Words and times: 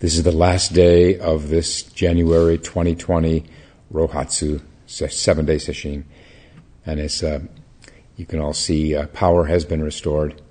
This 0.00 0.16
is 0.16 0.24
the 0.24 0.32
last 0.32 0.72
day 0.72 1.20
of 1.20 1.50
this 1.50 1.84
January 1.84 2.58
2020 2.58 3.44
Rohatsu 3.92 4.60
seven 4.86 5.46
day 5.46 5.54
sesshin, 5.54 6.02
and 6.84 6.98
it's 6.98 7.22
uh, 7.22 7.38
you 8.16 8.26
can 8.26 8.40
all 8.40 8.52
see 8.52 8.96
uh, 8.96 9.06
power 9.06 9.44
has 9.44 9.64
been 9.64 9.80
restored. 9.80 10.42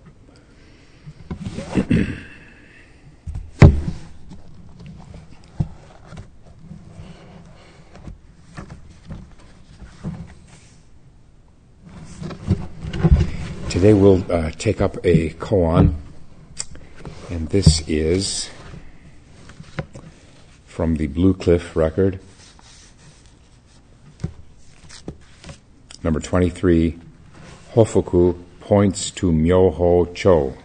Today 13.70 13.94
we'll 13.94 14.24
uh, 14.32 14.52
take 14.52 14.80
up 14.80 14.96
a 15.04 15.32
koan, 15.32 15.96
and 17.30 17.50
this 17.50 17.86
is 17.90 18.50
from 20.74 20.96
the 20.96 21.06
Blue 21.06 21.36
Cliff 21.36 21.76
record, 21.76 22.20
number 26.04 26.20
23. 26.20 26.98
Hofuku 27.76 28.44
points 28.60 29.12
to 29.12 29.32
Myoho 29.32 30.12
Cho. 30.16 30.56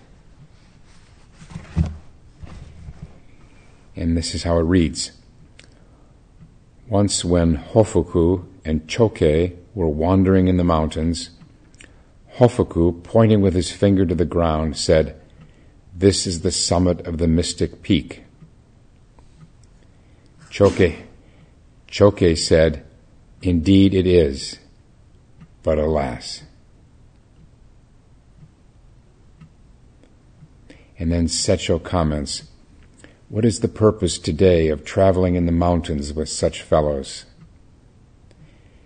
And 3.94 4.16
this 4.16 4.34
is 4.34 4.44
how 4.44 4.56
it 4.56 4.62
reads. 4.62 5.12
Once 6.88 7.22
when 7.22 7.58
Hofuku 7.58 8.46
and 8.64 8.88
Choke 8.88 9.20
were 9.74 9.88
wandering 9.88 10.48
in 10.48 10.56
the 10.56 10.64
mountains, 10.64 11.32
Hofuku, 12.36 13.02
pointing 13.04 13.42
with 13.42 13.52
his 13.52 13.70
finger 13.70 14.06
to 14.06 14.14
the 14.14 14.24
ground, 14.24 14.78
said, 14.78 15.20
This 15.94 16.26
is 16.26 16.40
the 16.40 16.50
summit 16.50 17.06
of 17.06 17.18
the 17.18 17.28
mystic 17.28 17.82
peak. 17.82 18.22
Choke, 20.50 20.94
Choke 21.86 22.36
said, 22.36 22.84
Indeed 23.42 23.94
it 23.94 24.06
is, 24.06 24.58
but 25.62 25.78
alas. 25.78 26.42
And 30.98 31.12
then 31.12 31.26
Setcho 31.26 31.82
comments, 31.82 32.44
What 33.28 33.44
is 33.44 33.60
the 33.60 33.68
purpose 33.68 34.18
today 34.18 34.68
of 34.68 34.84
traveling 34.84 35.36
in 35.36 35.46
the 35.46 35.52
mountains 35.52 36.12
with 36.12 36.28
such 36.28 36.62
fellows? 36.62 37.24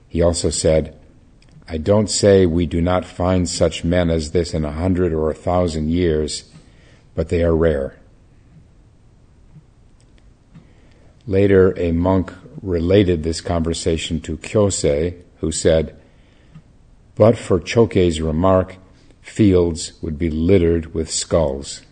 He 0.08 0.20
also 0.20 0.50
said, 0.50 0.98
I 1.66 1.78
don't 1.78 2.10
say 2.10 2.44
we 2.44 2.66
do 2.66 2.82
not 2.82 3.06
find 3.06 3.48
such 3.48 3.84
men 3.84 4.10
as 4.10 4.32
this 4.32 4.52
in 4.52 4.64
a 4.64 4.72
hundred 4.72 5.14
or 5.14 5.30
a 5.30 5.34
thousand 5.34 5.88
years, 5.88 6.50
but 7.14 7.30
they 7.30 7.42
are 7.42 7.56
rare. 7.56 8.01
Later, 11.26 11.72
a 11.78 11.92
monk 11.92 12.32
related 12.60 13.22
this 13.22 13.40
conversation 13.40 14.20
to 14.22 14.36
Kyosei, 14.36 15.22
who 15.38 15.52
said, 15.52 15.96
But 17.14 17.36
for 17.36 17.60
Choke's 17.60 18.20
remark, 18.20 18.76
fields 19.20 19.92
would 20.02 20.18
be 20.18 20.30
littered 20.30 20.94
with 20.94 21.10
skulls. 21.10 21.82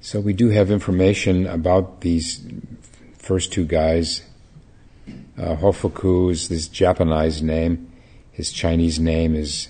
So 0.00 0.20
we 0.20 0.32
do 0.32 0.48
have 0.50 0.70
information 0.70 1.46
about 1.46 2.00
these 2.00 2.44
first 3.18 3.52
two 3.52 3.64
guys 3.64 4.22
uh, 5.38 5.56
Hofuku 5.56 6.30
is 6.30 6.48
this 6.48 6.68
Japanese 6.68 7.42
name. 7.42 7.90
His 8.30 8.52
Chinese 8.52 9.00
name 9.00 9.34
is 9.34 9.68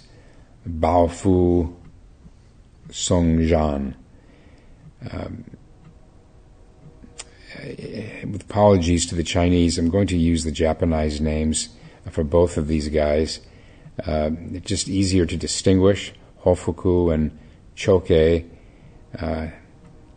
Baofu 0.69 1.75
Congzhan. 2.89 3.95
Um, 5.11 5.45
with 8.31 8.43
apologies 8.43 9.07
to 9.07 9.15
the 9.15 9.23
Chinese, 9.23 9.79
I'm 9.79 9.91
going 9.91 10.07
to 10.09 10.17
use 10.17 10.45
the 10.45 10.53
Japanese 10.53 11.21
names 11.21 11.69
for 12.11 12.25
both 12.25 12.57
of 12.57 12.67
these 12.67 12.89
guys. 12.89 13.41
It's 13.99 14.67
just 14.67 14.89
easier 14.89 15.27
to 15.27 15.37
distinguish 15.37 16.13
Hofuku 16.45 17.13
and 17.13 17.39
Choke 17.75 18.11
uh, 19.19 19.49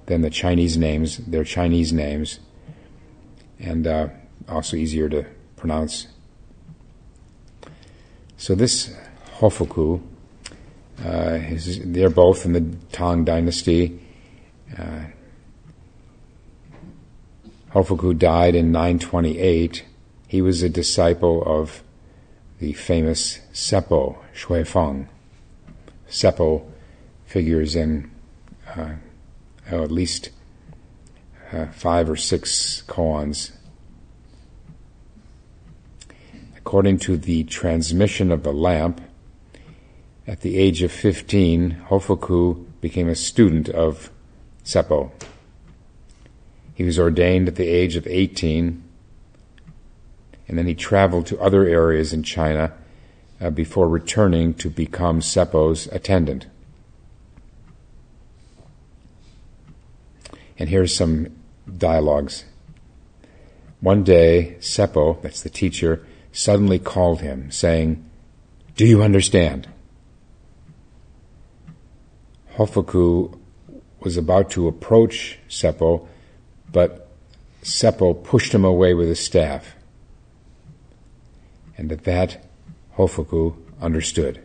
than 0.06 0.22
the 0.22 0.30
Chinese 0.30 0.78
names. 0.78 1.18
They're 1.18 1.44
Chinese 1.44 1.94
names. 1.94 2.40
And 3.60 3.88
uh, 3.88 4.10
also 4.48 4.78
easier 4.78 5.10
to 5.10 5.26
pronounce. 5.56 6.08
So 8.38 8.56
this 8.56 8.96
Hofuku, 9.38 10.02
uh, 11.04 11.40
is, 11.50 11.80
they're 11.84 12.10
both 12.10 12.46
in 12.46 12.54
the 12.54 12.78
Tang 12.92 13.26
Dynasty. 13.26 14.00
Uh, 14.78 15.06
Hofuku 17.74 18.18
died 18.18 18.56
in 18.56 18.72
928. 18.72 19.86
He 20.28 20.42
was 20.42 20.64
a 20.64 20.70
disciple 20.70 21.44
of 21.46 21.84
the 22.60 22.74
famous 22.74 23.40
Seppo 23.54 24.18
Xuefeng. 24.34 25.08
Seppo 26.10 26.66
figures 27.26 27.76
in 27.76 28.10
uh, 28.76 28.96
oh, 29.72 29.84
at 29.84 29.92
least 29.92 30.30
uh, 31.52 31.68
five 31.68 32.10
or 32.10 32.16
six 32.16 32.84
koans 32.88 33.52
According 36.66 36.98
to 37.02 37.16
the 37.16 37.44
transmission 37.44 38.32
of 38.32 38.42
the 38.42 38.52
lamp, 38.52 39.00
at 40.26 40.42
the 40.42 40.58
age 40.58 40.82
of 40.82 40.92
15, 40.92 41.84
Hofuku 41.90 42.66
became 42.82 43.08
a 43.08 43.14
student 43.14 43.70
of 43.70 44.10
Seppo. 44.66 45.12
He 46.74 46.84
was 46.84 47.00
ordained 47.00 47.48
at 47.48 47.56
the 47.56 47.68
age 47.68 47.96
of 47.96 48.06
18, 48.06 48.84
and 50.48 50.58
then 50.58 50.66
he 50.66 50.76
traveled 50.76 51.28
to 51.28 51.40
other 51.40 51.66
areas 51.66 52.12
in 52.12 52.24
China 52.24 52.74
uh, 53.40 53.50
before 53.50 53.88
returning 53.88 54.54
to 54.56 54.70
become 54.70 55.22
Seppo's 55.22 55.88
attendant. 55.88 56.48
And 60.58 60.70
here's 60.70 60.96
some 60.96 61.28
dialogues. 61.78 62.46
One 63.82 64.04
day, 64.04 64.58
Seppo, 64.60 65.22
that's 65.22 65.42
the 65.42 65.50
teacher, 65.50 66.06
suddenly 66.32 66.80
called 66.80 67.22
him, 67.22 67.52
saying, 67.52 68.04
Do 68.76 68.86
you 68.86 69.04
understand? 69.04 69.68
Hofuku 72.56 73.38
was 74.06 74.16
about 74.18 74.52
to 74.52 74.68
approach 74.68 75.40
Seppo, 75.50 76.08
but 76.72 77.10
Seppo 77.64 78.14
pushed 78.24 78.54
him 78.54 78.64
away 78.64 78.94
with 78.94 79.08
his 79.08 79.20
staff. 79.20 79.76
And 81.76 81.92
at 81.92 82.04
that, 82.04 82.46
Hofuku 82.98 83.56
understood. 83.82 84.45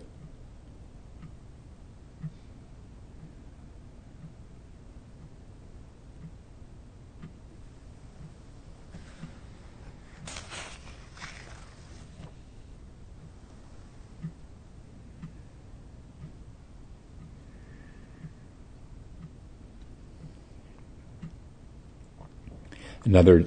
Another 23.05 23.47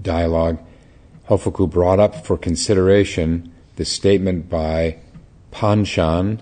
dialogue, 0.00 0.58
Hofuku 1.28 1.70
brought 1.70 2.00
up 2.00 2.26
for 2.26 2.36
consideration 2.36 3.52
the 3.76 3.84
statement 3.84 4.48
by 4.48 4.98
Panshan 5.52 6.40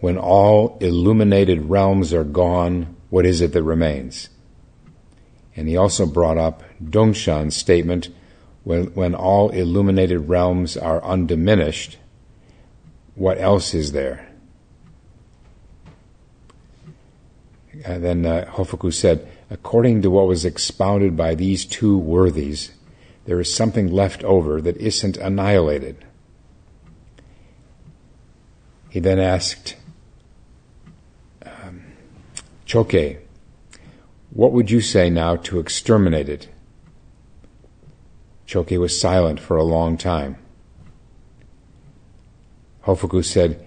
when 0.00 0.18
all 0.18 0.76
illuminated 0.80 1.62
realms 1.62 2.12
are 2.12 2.24
gone, 2.24 2.94
what 3.10 3.24
is 3.24 3.40
it 3.40 3.52
that 3.52 3.62
remains? 3.62 4.28
And 5.56 5.68
he 5.68 5.76
also 5.76 6.04
brought 6.04 6.36
up 6.36 6.62
Dongshan's 6.82 7.56
statement 7.56 8.08
when, 8.64 8.86
when 8.94 9.14
all 9.14 9.50
illuminated 9.50 10.28
realms 10.28 10.76
are 10.76 11.02
undiminished, 11.04 11.98
what 13.14 13.38
else 13.38 13.72
is 13.72 13.92
there? 13.92 14.28
And 17.84 18.04
then 18.04 18.26
uh, 18.26 18.50
Hofuku 18.52 18.92
said, 18.92 19.28
according 19.50 20.02
to 20.02 20.10
what 20.10 20.26
was 20.26 20.44
expounded 20.44 21.16
by 21.16 21.34
these 21.34 21.64
two 21.64 21.96
worthies, 21.96 22.72
there 23.26 23.40
is 23.40 23.54
something 23.54 23.90
left 23.90 24.22
over 24.24 24.60
that 24.60 24.76
isn't 24.76 25.16
annihilated. 25.16 26.04
He 28.90 29.00
then 29.00 29.18
asked 29.18 29.76
um, 31.44 31.82
Choke, 32.64 33.18
what 34.30 34.52
would 34.52 34.70
you 34.70 34.80
say 34.80 35.10
now 35.10 35.36
to 35.36 35.58
exterminate 35.58 36.28
it? 36.28 36.48
Choke 38.46 38.70
was 38.70 39.00
silent 39.00 39.40
for 39.40 39.56
a 39.56 39.64
long 39.64 39.96
time. 39.96 40.36
Hofuku 42.84 43.24
said, 43.24 43.64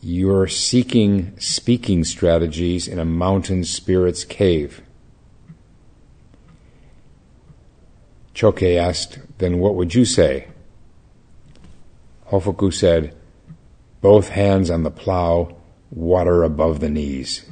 You're 0.00 0.46
seeking 0.46 1.38
speaking 1.38 2.04
strategies 2.04 2.86
in 2.86 2.98
a 2.98 3.04
mountain 3.04 3.64
spirit's 3.64 4.24
cave. 4.24 4.80
Choke 8.36 8.62
asked, 8.64 9.18
Then 9.38 9.60
what 9.60 9.76
would 9.76 9.94
you 9.94 10.04
say? 10.04 10.48
Hofuku 12.28 12.70
said, 12.70 13.16
Both 14.02 14.28
hands 14.28 14.68
on 14.68 14.82
the 14.82 14.90
plow, 14.90 15.56
water 15.90 16.44
above 16.44 16.80
the 16.80 16.90
knees. 16.90 17.46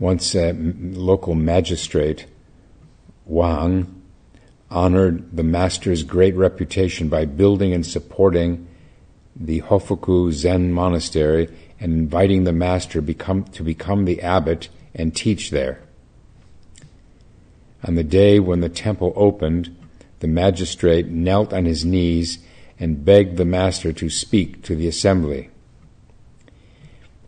Once 0.00 0.34
a 0.34 0.52
local 0.54 1.34
magistrate, 1.34 2.24
Wang, 3.26 4.02
honored 4.70 5.36
the 5.36 5.42
master's 5.42 6.02
great 6.02 6.34
reputation 6.34 7.10
by 7.10 7.26
building 7.26 7.74
and 7.74 7.84
supporting 7.84 8.66
the 9.36 9.60
Hofuku 9.60 10.32
Zen 10.32 10.72
monastery 10.72 11.48
and 11.78 11.92
inviting 11.92 12.44
the 12.44 12.52
master 12.52 13.02
become, 13.02 13.44
to 13.44 13.62
become 13.62 14.06
the 14.06 14.22
abbot 14.22 14.70
and 14.94 15.14
teach 15.14 15.50
there. 15.50 15.82
On 17.84 17.94
the 17.94 18.02
day 18.02 18.40
when 18.40 18.60
the 18.60 18.70
temple 18.70 19.12
opened, 19.14 19.76
the 20.20 20.28
magistrate 20.28 21.08
knelt 21.08 21.52
on 21.52 21.66
his 21.66 21.84
knees 21.84 22.38
and 22.78 23.04
begged 23.04 23.36
the 23.36 23.44
master 23.44 23.92
to 23.92 24.08
speak 24.08 24.62
to 24.62 24.74
the 24.74 24.88
assembly. 24.88 25.50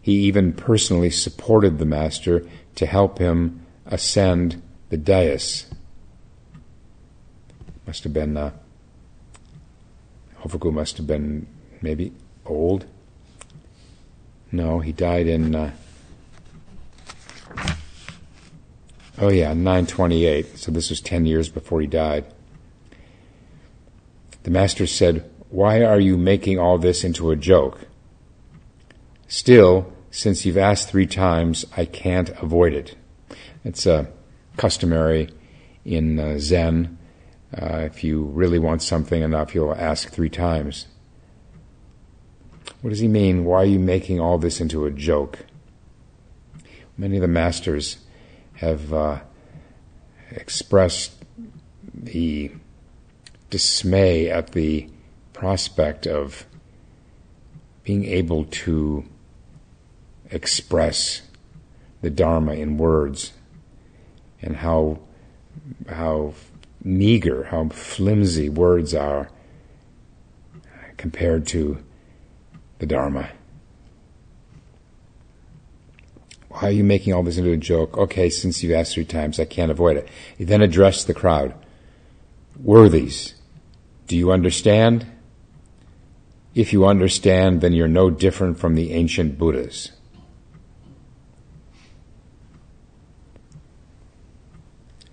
He 0.01 0.13
even 0.23 0.53
personally 0.53 1.11
supported 1.11 1.79
the 1.79 1.87
master 1.87 2.45
to 2.75 2.87
help 2.87 3.19
him 3.19 3.65
ascend 3.87 4.63
the 4.89 4.97
dais. 4.97 5.67
Must 7.87 8.05
have 8.05 8.13
been, 8.13 8.37
uh, 8.37 8.53
Hofuku 10.41 10.73
must 10.73 10.97
have 10.97 11.07
been 11.07 11.47
maybe 11.81 12.13
old. 12.47 12.87
No, 14.51 14.81
he 14.81 14.93
died 14.93 15.27
in, 15.27 15.55
uh, 15.55 15.73
oh 19.19 19.31
yeah, 19.31 19.55
928. 19.55 20.59
So 20.59 20.71
this 20.71 20.91
was 20.91 21.01
10 21.01 21.27
years 21.27 21.49
before 21.49 21.81
he 21.81 21.87
died. 21.87 22.25
The 24.43 24.51
master 24.51 24.87
said, 24.87 25.29
Why 25.51 25.83
are 25.83 26.01
you 26.01 26.17
making 26.17 26.59
all 26.59 26.79
this 26.79 27.05
into 27.05 27.31
a 27.31 27.37
joke? 27.37 27.87
Still, 29.29 29.93
since 30.13 30.45
you've 30.45 30.59
asked 30.59 30.91
three 30.91 31.07
times, 31.07 31.65
I 31.75 31.87
can't 31.87 32.29
avoid 32.43 32.75
it. 32.75 32.95
It's 33.65 33.87
uh, 33.87 34.07
customary 34.59 35.31
in 35.87 36.21
uh, 36.21 36.39
Zen. 36.39 36.99
Uh, 37.51 37.79
if 37.79 38.05
you 38.05 38.25
really 38.25 38.59
want 38.59 38.83
something 38.83 39.23
enough, 39.23 39.55
you'll 39.55 39.75
ask 39.75 40.11
three 40.11 40.29
times. 40.29 40.87
What 42.83 42.91
does 42.91 42.99
he 42.99 43.09
mean? 43.09 43.47
Why 43.47 43.63
are 43.63 43.65
you 43.65 43.79
making 43.79 44.21
all 44.21 44.37
this 44.37 44.61
into 44.61 44.85
a 44.85 44.91
joke? 44.91 45.47
Many 46.99 47.17
of 47.17 47.23
the 47.23 47.29
masters 47.29 47.97
have 48.57 48.93
uh, 48.93 49.21
expressed 50.31 51.25
the 51.95 52.53
dismay 53.49 54.29
at 54.29 54.53
the 54.53 54.91
prospect 55.33 56.07
of 56.07 56.45
being 57.83 58.05
able 58.05 58.45
to 58.45 59.09
express 60.33 61.23
the 62.01 62.11
Dharma 62.11 62.55
in 62.55 62.79
words 62.79 63.33
and 64.41 64.57
how, 64.57 64.99
how 65.89 66.35
meager, 66.83 67.45
how 67.45 67.69
flimsy 67.69 68.49
words 68.49 68.95
are 68.95 69.31
compared 70.97 71.47
to 71.49 71.79
the 72.79 72.87
Dharma. 72.87 73.31
Why 76.49 76.69
are 76.69 76.73
you 76.73 76.85
making 76.85 77.15
all 77.15 77.23
this 77.23 77.39
into 77.39 77.53
a 77.53 77.57
joke? 77.57 77.97
Okay, 77.97 78.29
since 78.29 78.63
you've 78.63 78.73
asked 78.73 78.95
three 78.95 79.05
times, 79.05 79.41
I 79.41 79.47
can't 79.47 79.71
avoid 79.71 79.97
it. 79.97 80.09
He 80.37 80.45
then 80.45 80.61
addressed 80.61 81.07
the 81.07 81.15
crowd. 81.15 81.55
Worthies, 82.61 83.35
do 84.07 84.17
you 84.17 84.31
understand? 84.33 85.07
If 86.55 86.73
you 86.73 86.85
understand, 86.85 87.63
then 87.63 87.73
you're 87.73 87.89
no 87.89 88.11
different 88.11 88.59
from 88.59 88.75
the 88.75 88.93
ancient 88.93 89.39
Buddhas. 89.39 89.93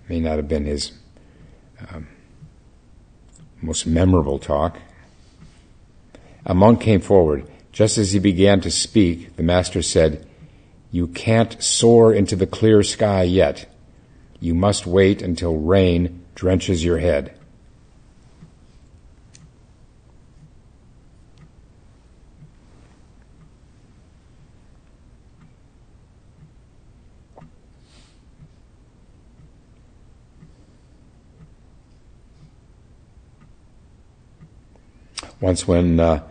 May 0.10 0.20
not 0.20 0.38
have 0.38 0.48
been 0.48 0.66
his 0.66 0.92
um, 1.90 2.08
most 3.62 3.86
memorable 3.86 4.40
talk. 4.40 4.80
A 6.46 6.54
monk 6.54 6.82
came 6.82 7.00
forward. 7.00 7.46
Just 7.72 7.98
as 7.98 8.12
he 8.12 8.20
began 8.20 8.60
to 8.62 8.72
speak, 8.72 9.36
the 9.36 9.44
master 9.44 9.84
said, 9.84 10.28
You 10.92 11.08
can't 11.08 11.62
soar 11.62 12.12
into 12.12 12.36
the 12.36 12.48
clear 12.48 12.82
sky 12.82 13.24
yet. 13.24 13.72
You 14.40 14.56
must 14.56 14.88
wait 14.88 15.22
until 15.22 15.56
rain 15.56 16.26
drenches 16.34 16.84
your 16.84 16.98
head. 16.98 17.39
Once, 35.42 35.68
when 35.68 36.00
uh, 36.00 36.22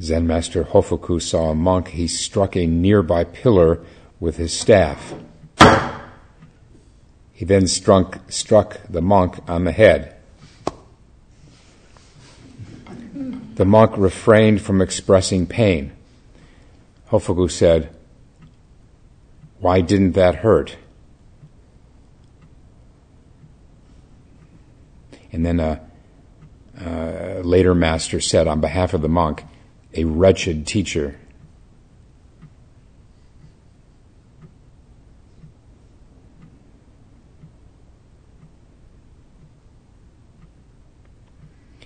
Zen 0.00 0.26
Master 0.26 0.64
Hofuku 0.64 1.20
saw 1.20 1.50
a 1.50 1.54
monk, 1.54 1.88
he 1.88 2.06
struck 2.06 2.56
a 2.56 2.66
nearby 2.66 3.24
pillar 3.24 3.84
with 4.18 4.36
his 4.36 4.52
staff. 4.52 5.14
He 7.32 7.44
then 7.44 7.66
struck, 7.66 8.20
struck 8.30 8.80
the 8.88 9.00
monk 9.00 9.38
on 9.48 9.64
the 9.64 9.72
head. 9.72 10.16
The 13.54 13.64
monk 13.64 13.92
refrained 13.96 14.62
from 14.62 14.80
expressing 14.80 15.46
pain. 15.46 15.92
Hofuku 17.10 17.50
said, 17.50 17.94
Why 19.58 19.80
didn't 19.80 20.12
that 20.12 20.36
hurt? 20.36 20.76
And 25.32 25.44
then 25.44 25.60
a 25.60 25.89
uh, 26.84 27.40
later 27.42 27.74
master 27.74 28.20
said 28.20 28.46
on 28.46 28.60
behalf 28.60 28.94
of 28.94 29.02
the 29.02 29.08
monk, 29.08 29.44
a 29.94 30.04
wretched 30.04 30.66
teacher. 30.66 31.18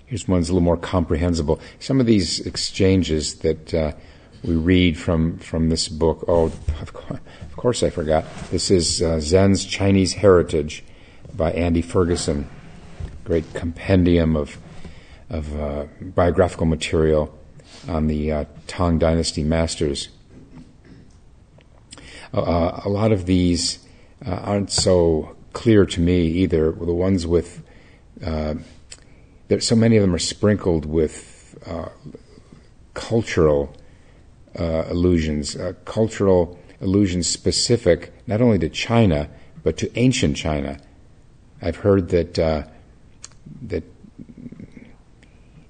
Here's 0.06 0.28
one's 0.28 0.48
a 0.48 0.52
little 0.52 0.64
more 0.64 0.76
comprehensible. 0.76 1.58
Some 1.80 1.98
of 1.98 2.06
these 2.06 2.38
exchanges 2.40 3.36
that 3.36 3.74
uh, 3.74 3.92
we 4.44 4.54
read 4.54 4.98
from, 4.98 5.38
from 5.38 5.70
this 5.70 5.88
book, 5.88 6.24
oh, 6.28 6.52
of 6.80 6.92
course, 6.92 7.20
of 7.42 7.56
course 7.56 7.82
I 7.82 7.90
forgot. 7.90 8.24
This 8.50 8.70
is 8.70 9.02
uh, 9.02 9.18
Zen's 9.18 9.64
Chinese 9.64 10.12
Heritage 10.12 10.84
by 11.34 11.50
Andy 11.52 11.82
Ferguson. 11.82 12.48
Great 13.24 13.54
compendium 13.54 14.36
of 14.36 14.58
of 15.30 15.58
uh, 15.58 15.86
biographical 16.00 16.66
material 16.66 17.36
on 17.88 18.06
the 18.06 18.32
uh, 18.32 18.44
Tang 18.66 18.98
Dynasty 18.98 19.42
masters. 19.42 20.08
Uh, 22.32 22.40
uh 22.40 22.80
a 22.84 22.88
lot 22.88 23.12
of 23.12 23.26
these 23.26 23.78
uh, 24.26 24.30
aren't 24.30 24.70
so 24.70 25.36
clear 25.52 25.86
to 25.86 26.00
me 26.00 26.26
either. 26.26 26.72
The 26.72 26.94
ones 26.94 27.26
with 27.26 27.62
uh, 28.24 28.54
there, 29.48 29.60
so 29.60 29.76
many 29.76 29.96
of 29.96 30.02
them 30.02 30.14
are 30.14 30.18
sprinkled 30.18 30.86
with 30.86 31.32
cultural 32.94 33.74
allusions, 34.56 35.56
cultural 35.84 36.58
allusions 36.80 37.26
specific 37.26 38.12
not 38.26 38.40
only 38.40 38.58
to 38.58 38.68
China 38.68 39.28
but 39.62 39.76
to 39.78 39.98
ancient 39.98 40.36
China. 40.36 40.78
I've 41.60 41.76
heard 41.76 42.08
that 42.10 42.34
that 42.34 43.84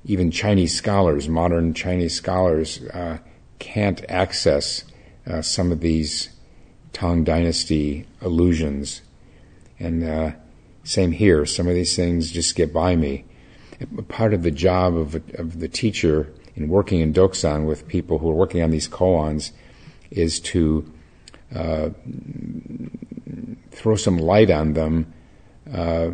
even 0.04 0.30
Chinese 0.30 0.74
scholars, 0.74 1.28
modern 1.28 1.74
Chinese 1.74 2.14
scholars, 2.14 2.82
uh, 2.92 3.18
can't 3.58 4.04
access 4.08 4.84
uh, 5.26 5.40
some 5.40 5.72
of 5.72 5.80
these 5.80 6.30
Tang 6.92 7.24
Dynasty 7.24 8.06
illusions. 8.20 9.02
And 9.78 10.04
uh, 10.04 10.32
same 10.84 11.12
here. 11.12 11.46
Some 11.46 11.66
of 11.66 11.74
these 11.74 11.96
things 11.96 12.30
just 12.30 12.54
get 12.54 12.72
by 12.72 12.96
me. 12.96 13.24
Part 14.08 14.34
of 14.34 14.42
the 14.42 14.50
job 14.50 14.96
of, 14.96 15.14
of 15.38 15.60
the 15.60 15.68
teacher 15.68 16.32
in 16.54 16.68
working 16.68 17.00
in 17.00 17.12
Dokusan 17.12 17.66
with 17.66 17.88
people 17.88 18.18
who 18.18 18.30
are 18.30 18.34
working 18.34 18.62
on 18.62 18.70
these 18.70 18.88
koans 18.88 19.50
is 20.10 20.38
to 20.38 20.92
uh, 21.54 21.90
throw 23.70 23.96
some 23.96 24.18
light 24.18 24.50
on 24.50 24.74
them 24.74 25.12
uh, 25.72 26.10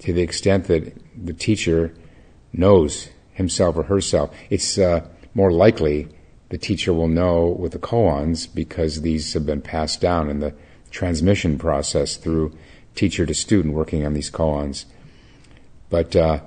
to 0.00 0.12
the 0.12 0.22
extent 0.22 0.66
that 0.66 0.94
the 1.16 1.32
teacher 1.32 1.94
knows 2.52 3.08
himself 3.32 3.76
or 3.76 3.84
herself. 3.84 4.30
It's 4.50 4.78
uh, 4.78 5.06
more 5.34 5.52
likely 5.52 6.08
the 6.50 6.58
teacher 6.58 6.92
will 6.92 7.08
know 7.08 7.46
with 7.46 7.72
the 7.72 7.78
koans 7.78 8.46
because 8.52 9.00
these 9.00 9.32
have 9.32 9.46
been 9.46 9.62
passed 9.62 10.00
down 10.00 10.28
in 10.28 10.40
the 10.40 10.54
transmission 10.90 11.58
process 11.58 12.16
through 12.16 12.56
teacher 12.94 13.24
to 13.24 13.34
student 13.34 13.74
working 13.74 14.04
on 14.04 14.12
these 14.12 14.30
koans. 14.30 14.84
But 15.88 16.14
uh, 16.14 16.40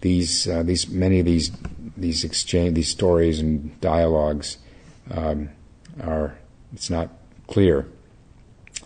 these 0.00 0.48
uh, 0.48 0.62
these 0.62 0.88
many 0.88 1.20
of 1.20 1.26
these 1.26 1.50
these 1.96 2.24
exchange 2.24 2.74
these 2.74 2.88
stories 2.88 3.40
and 3.40 3.78
dialogues 3.80 4.58
um, 5.10 5.50
are 6.02 6.38
it's 6.72 6.90
not 6.90 7.10
clear. 7.46 7.86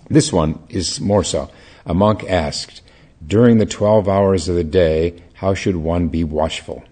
This 0.08 0.32
one 0.32 0.58
is 0.68 1.00
more 1.00 1.22
so. 1.22 1.50
A 1.87 1.94
monk 1.94 2.25
asked, 2.28 2.82
during 3.25 3.58
the 3.58 3.66
twelve 3.66 4.08
hours 4.08 4.49
of 4.49 4.56
the 4.56 4.64
day, 4.64 5.22
how 5.34 5.54
should 5.54 5.76
one 5.76 6.08
be 6.08 6.25
watchful? 6.25 6.82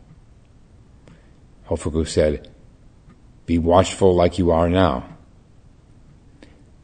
Hofuku 1.69 2.07
said, 2.09 2.49
Be 3.47 3.59
watchful 3.59 4.15
like 4.15 4.39
you 4.39 4.51
are 4.51 4.69
now. 4.69 5.05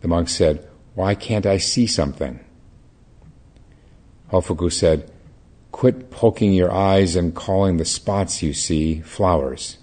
The 0.01 0.09
monk 0.09 0.29
said, 0.29 0.69
Why 0.95 1.15
can't 1.15 1.47
I 1.47 1.57
see 1.57 1.87
something? 1.87 2.41
Hofuku 4.31 4.73
said, 4.73 5.11
Quit 5.73 6.11
poking 6.11 6.53
your 6.53 6.73
eyes 6.73 7.17
and 7.17 7.35
calling 7.35 7.79
the 7.79 7.85
spots 7.85 8.43
you 8.43 8.53
see 8.53 9.01
flowers. 9.01 9.79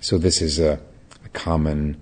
So, 0.00 0.18
this 0.18 0.40
is 0.40 0.58
a, 0.58 0.80
a 1.24 1.28
common 1.30 2.00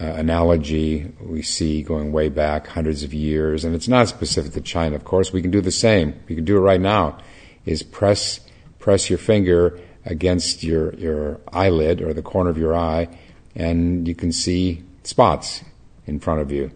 uh, 0.00 0.04
analogy 0.04 1.12
we 1.20 1.42
see 1.42 1.82
going 1.82 2.12
way 2.12 2.28
back 2.28 2.66
hundreds 2.66 3.02
of 3.02 3.14
years, 3.14 3.64
and 3.64 3.74
it's 3.74 3.88
not 3.88 4.08
specific 4.08 4.52
to 4.52 4.60
China, 4.60 4.96
of 4.96 5.04
course. 5.04 5.32
We 5.32 5.42
can 5.42 5.50
do 5.50 5.60
the 5.60 5.70
same. 5.70 6.14
We 6.28 6.34
can 6.34 6.44
do 6.44 6.56
it 6.56 6.60
right 6.60 6.80
now. 6.80 7.18
Is 7.64 7.82
press 7.82 8.40
press 8.84 9.08
your 9.08 9.18
finger 9.18 9.80
against 10.04 10.62
your 10.62 10.92
your 10.96 11.40
eyelid 11.54 12.02
or 12.02 12.12
the 12.12 12.20
corner 12.20 12.50
of 12.50 12.58
your 12.58 12.76
eye, 12.76 13.08
and 13.56 14.06
you 14.06 14.14
can 14.14 14.30
see 14.30 14.82
spots 15.04 15.64
in 16.06 16.20
front 16.20 16.42
of 16.42 16.52
you. 16.52 16.70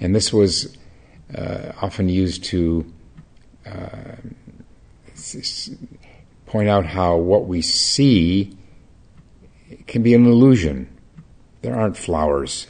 And 0.00 0.14
this 0.14 0.32
was 0.32 0.78
uh, 1.36 1.72
often 1.82 2.08
used 2.08 2.42
to 2.44 2.90
uh, 3.66 4.16
point 6.46 6.70
out 6.70 6.86
how 6.86 7.18
what 7.18 7.46
we 7.46 7.60
see 7.60 8.56
can 9.86 10.02
be 10.02 10.14
an 10.14 10.24
illusion. 10.24 10.88
There 11.60 11.76
aren't 11.76 11.98
flowers, 11.98 12.66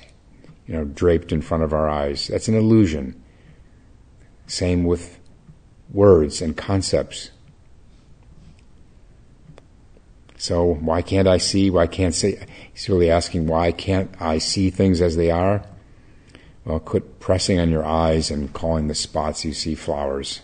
you 0.66 0.74
know, 0.74 0.82
draped 0.82 1.30
in 1.30 1.40
front 1.40 1.62
of 1.62 1.72
our 1.72 1.88
eyes. 1.88 2.26
That's 2.26 2.48
an 2.48 2.56
illusion. 2.56 3.22
Same 4.48 4.82
with 4.82 5.20
words 5.92 6.42
and 6.42 6.56
concepts. 6.56 7.30
So 10.38 10.74
why 10.74 11.02
can't 11.02 11.26
I 11.26 11.38
see? 11.38 11.70
Why 11.70 11.86
can't 11.86 12.14
say? 12.14 12.46
He's 12.72 12.88
really 12.88 13.10
asking 13.10 13.46
why 13.46 13.72
can't 13.72 14.10
I 14.20 14.38
see 14.38 14.70
things 14.70 15.00
as 15.00 15.16
they 15.16 15.30
are? 15.30 15.64
Well, 16.64 16.80
quit 16.80 17.20
pressing 17.20 17.58
on 17.58 17.70
your 17.70 17.84
eyes 17.84 18.30
and 18.30 18.52
calling 18.52 18.88
the 18.88 18.94
spots 18.94 19.44
you 19.44 19.54
see 19.54 19.74
flowers. 19.74 20.40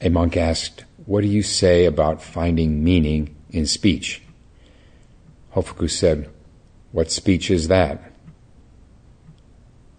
A 0.00 0.08
monk 0.08 0.36
asked, 0.36 0.84
What 1.04 1.22
do 1.22 1.26
you 1.26 1.42
say 1.42 1.84
about 1.84 2.22
finding 2.22 2.84
meaning 2.84 3.34
in 3.50 3.66
speech? 3.66 4.22
Hofuku 5.54 5.90
said, 5.90 6.30
What 6.92 7.10
speech 7.10 7.50
is 7.50 7.68
that? 7.68 8.12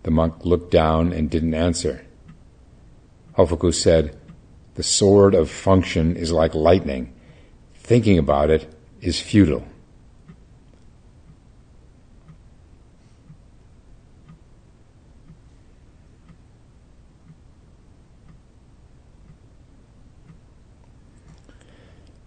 The 0.08 0.12
monk 0.12 0.46
looked 0.46 0.72
down 0.72 1.12
and 1.12 1.30
didn't 1.30 1.54
answer. 1.54 2.06
Hofuku 3.38 3.74
said, 3.74 4.18
The 4.76 4.82
sword 4.82 5.36
of 5.36 5.50
function 5.50 6.16
is 6.16 6.32
like 6.32 6.56
lightning. 6.56 7.14
Thinking 7.76 8.18
about 8.18 8.50
it 8.50 8.74
is 9.02 9.20
futile. 9.20 9.68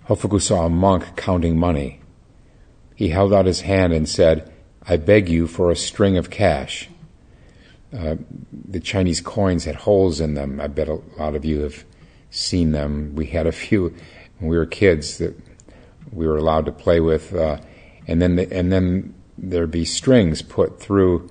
Hofuku 0.07 0.39
saw 0.39 0.67
a 0.67 0.69
monk 0.69 1.17
counting 1.17 1.59
money. 1.59 2.03
He 2.95 3.09
held 3.09 3.33
out 3.33 3.47
his 3.47 3.63
hand 3.63 3.95
and 3.95 4.07
said, 4.07 4.53
I 4.83 4.99
beg 4.99 5.31
you 5.31 5.47
for 5.47 5.71
a 5.71 5.77
string 5.77 6.19
of 6.19 6.29
cash. 6.29 6.91
The 7.93 8.81
Chinese 8.81 9.21
coins 9.21 9.65
had 9.65 9.75
holes 9.75 10.21
in 10.21 10.35
them. 10.35 10.61
I 10.61 10.69
bet 10.69 10.89
a 10.89 11.01
lot 11.19 11.35
of 11.35 11.45
you 11.45 11.61
have 11.61 11.85
seen 12.31 12.73
them. 12.73 13.15
We 13.17 13.27
had 13.27 13.47
a 13.47 13.53
few 13.53 13.95
when 14.39 14.51
we 14.51 14.57
were 14.57 14.67
kids 14.67 15.19
that 15.19 15.37
we 16.13 16.27
were 16.27 16.37
allowed 16.37 16.67
to 16.67 16.73
play 16.73 17.01
with, 17.01 17.35
uh, 17.35 17.59
and 18.07 18.21
then 18.21 18.37
the, 18.37 18.53
and 18.53 18.73
then 18.73 19.15
there'd 19.37 19.71
be 19.71 19.85
strings 19.85 20.43
put 20.43 20.81
through 20.81 21.31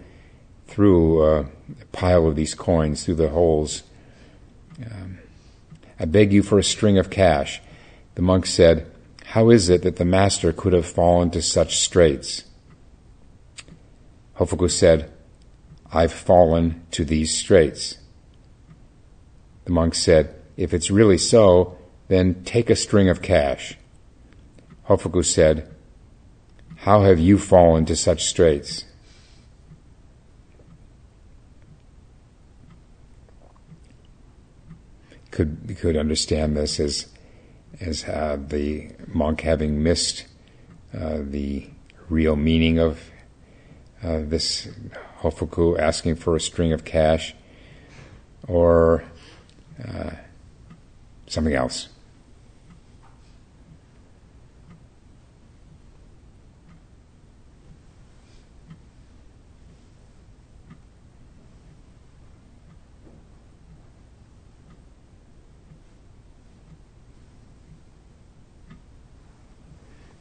through 0.67 1.23
uh, 1.23 1.45
a 1.81 1.85
pile 1.91 2.27
of 2.27 2.35
these 2.35 2.53
coins 2.53 3.03
through 3.03 3.15
the 3.15 3.29
holes. 3.29 3.83
Um, 4.79 5.19
I 5.99 6.05
beg 6.05 6.31
you 6.31 6.43
for 6.43 6.59
a 6.59 6.63
string 6.63 6.97
of 6.97 7.09
cash. 7.09 7.61
The 8.15 8.21
monk 8.21 8.45
said, 8.45 8.89
How 9.25 9.49
is 9.49 9.67
it 9.69 9.81
that 9.81 9.97
the 9.97 10.05
master 10.05 10.53
could 10.53 10.73
have 10.73 10.85
fallen 10.85 11.31
to 11.31 11.41
such 11.41 11.79
straits? 11.79 12.45
Hofuku 14.37 14.69
said, 14.69 15.11
I've 15.91 16.13
fallen 16.13 16.85
to 16.91 17.03
these 17.03 17.35
straits. 17.35 17.97
The 19.65 19.71
monk 19.71 19.95
said, 19.95 20.35
If 20.57 20.73
it's 20.73 20.91
really 20.91 21.17
so, 21.17 21.77
then 22.07 22.43
take 22.43 22.69
a 22.69 22.75
string 22.75 23.09
of 23.09 23.21
cash. 23.21 23.77
Hofuku 24.87 25.23
said, 25.25 25.69
How 26.77 27.01
have 27.03 27.19
you 27.19 27.37
fallen 27.37 27.85
to 27.85 27.95
such 27.95 28.25
straits? 28.25 28.85
Could, 35.31 35.77
could 35.79 35.95
understand 35.95 36.57
this 36.57 36.79
as 36.79 37.07
as 37.79 38.03
uh, 38.05 38.37
the 38.47 38.89
monk 39.07 39.41
having 39.41 39.81
missed 39.81 40.25
uh, 40.93 41.19
the 41.21 41.69
real 42.09 42.35
meaning 42.35 42.79
of 42.79 43.09
uh, 44.03 44.19
this 44.23 44.67
Hofuku 45.21 45.77
asking 45.77 46.15
for 46.15 46.35
a 46.35 46.39
string 46.39 46.71
of 46.71 46.85
cash 46.85 47.35
or 48.47 49.03
uh, 49.85 50.11
something 51.27 51.53
else. 51.53 51.89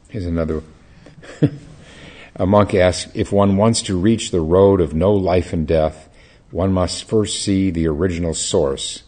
Here's 0.09 0.25
another. 0.25 0.63
a 2.39 2.45
monk 2.45 2.73
asks 2.73 3.11
if 3.13 3.33
one 3.33 3.57
wants 3.57 3.81
to 3.83 3.99
reach 3.99 4.31
the 4.31 4.39
road 4.39 4.79
of 4.79 4.93
no 4.93 5.13
life 5.13 5.51
and 5.51 5.67
death, 5.67 6.09
one 6.51 6.71
must 6.71 7.03
first 7.03 7.43
see 7.43 7.69
the 7.69 7.85
original 7.85 8.33
source. 8.33 9.03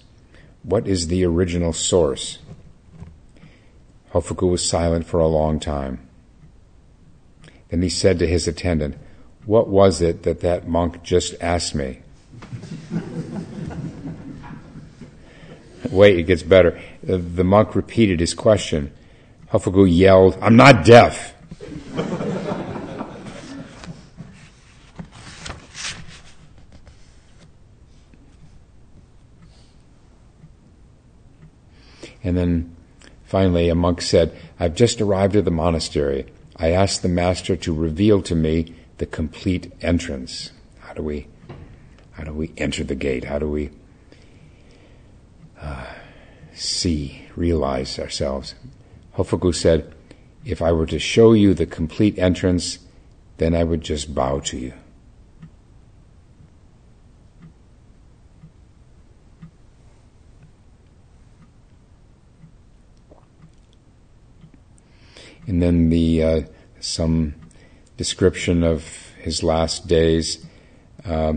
What 0.63 0.85
is 0.85 1.07
the 1.07 1.25
original 1.25 1.71
source? 1.71 2.39
Hofuku 4.13 4.51
was 4.51 4.67
silent 4.67 5.05
for 5.05 5.19
a 5.19 5.27
long 5.27 5.59
time. 5.59 6.07
Then 7.69 7.81
he 7.81 7.89
said 7.89 8.19
to 8.19 8.27
his 8.27 8.50
attendant, 8.50 8.97
What 9.45 9.69
was 9.69 10.01
it 10.01 10.23
that 10.23 10.41
that 10.41 10.67
monk 10.67 11.01
just 11.01 11.33
asked 11.39 11.73
me? 11.73 12.00
Wait, 15.89 16.19
it 16.19 16.23
gets 16.23 16.43
better. 16.43 16.79
Uh, 17.07 17.17
the 17.17 17.45
monk 17.45 17.75
repeated 17.75 18.19
his 18.19 18.33
question. 18.33 18.91
Hofuku 19.51 19.88
yelled, 19.89 20.38
I'm 20.41 20.57
not 20.57 20.85
deaf. 20.85 21.33
And 32.23 32.37
then 32.37 32.75
finally, 33.23 33.69
a 33.69 33.75
monk 33.75 34.01
said, 34.01 34.37
I've 34.59 34.75
just 34.75 35.01
arrived 35.01 35.35
at 35.35 35.45
the 35.45 35.51
monastery. 35.51 36.27
I 36.55 36.71
asked 36.71 37.01
the 37.01 37.09
master 37.09 37.55
to 37.55 37.73
reveal 37.73 38.21
to 38.23 38.35
me 38.35 38.75
the 38.97 39.05
complete 39.05 39.71
entrance. 39.81 40.51
How 40.79 40.93
do 40.93 41.01
we, 41.01 41.27
how 42.11 42.23
do 42.23 42.33
we 42.33 42.53
enter 42.57 42.83
the 42.83 42.95
gate? 42.95 43.23
How 43.23 43.39
do 43.39 43.49
we 43.49 43.71
uh, 45.59 45.87
see, 46.53 47.25
realize 47.35 47.97
ourselves? 47.97 48.53
Hofuku 49.17 49.55
said, 49.55 49.93
if 50.45 50.61
I 50.61 50.71
were 50.71 50.85
to 50.87 50.99
show 50.99 51.33
you 51.33 51.53
the 51.53 51.65
complete 51.65 52.17
entrance, 52.19 52.79
then 53.37 53.55
I 53.55 53.63
would 53.63 53.81
just 53.81 54.13
bow 54.13 54.39
to 54.41 54.57
you. 54.57 54.73
And 65.51 65.62
then 65.62 65.89
the 65.89 66.24
uh, 66.24 66.41
some 66.79 67.36
description 67.98 68.63
of 68.63 69.12
his 69.20 69.43
last 69.43 69.86
days. 69.86 70.46
Uh, 71.03 71.34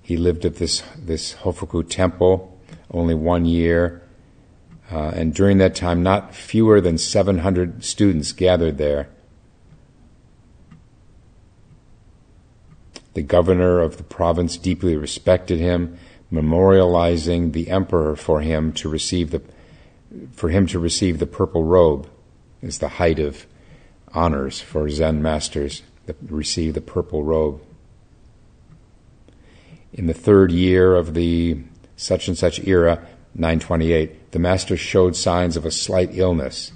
he 0.00 0.16
lived 0.16 0.46
at 0.46 0.56
this 0.56 0.82
this 0.96 1.34
Hofuku 1.34 1.86
temple 1.86 2.58
only 2.90 3.14
one 3.14 3.44
year, 3.44 4.00
uh, 4.90 5.12
and 5.14 5.34
during 5.34 5.58
that 5.58 5.74
time, 5.74 6.02
not 6.02 6.34
fewer 6.34 6.80
than 6.80 6.96
700 6.96 7.84
students 7.84 8.32
gathered 8.32 8.78
there. 8.78 9.10
The 13.12 13.22
governor 13.22 13.80
of 13.80 13.98
the 13.98 14.04
province 14.04 14.56
deeply 14.56 14.96
respected 14.96 15.58
him, 15.58 15.98
memorializing 16.32 17.52
the 17.52 17.68
emperor 17.68 18.16
for 18.16 18.40
him 18.40 18.72
to 18.72 18.88
receive 18.88 19.32
the 19.32 19.42
for 20.32 20.48
him 20.48 20.66
to 20.68 20.78
receive 20.78 21.18
the 21.18 21.26
purple 21.26 21.64
robe 21.64 22.08
is 22.62 22.78
the 22.78 22.88
height 22.88 23.18
of 23.18 23.46
honors 24.12 24.60
for 24.60 24.88
Zen 24.88 25.22
masters 25.22 25.82
that 26.06 26.16
receive 26.28 26.74
the 26.74 26.80
purple 26.80 27.22
robe. 27.22 27.60
In 29.92 30.06
the 30.06 30.14
third 30.14 30.52
year 30.52 30.94
of 30.94 31.14
the 31.14 31.58
such 31.96 32.28
and 32.28 32.38
such 32.38 32.60
era, 32.66 33.06
928, 33.34 34.32
the 34.32 34.38
master 34.38 34.76
showed 34.76 35.16
signs 35.16 35.56
of 35.56 35.64
a 35.64 35.70
slight 35.70 36.10
illness. 36.16 36.72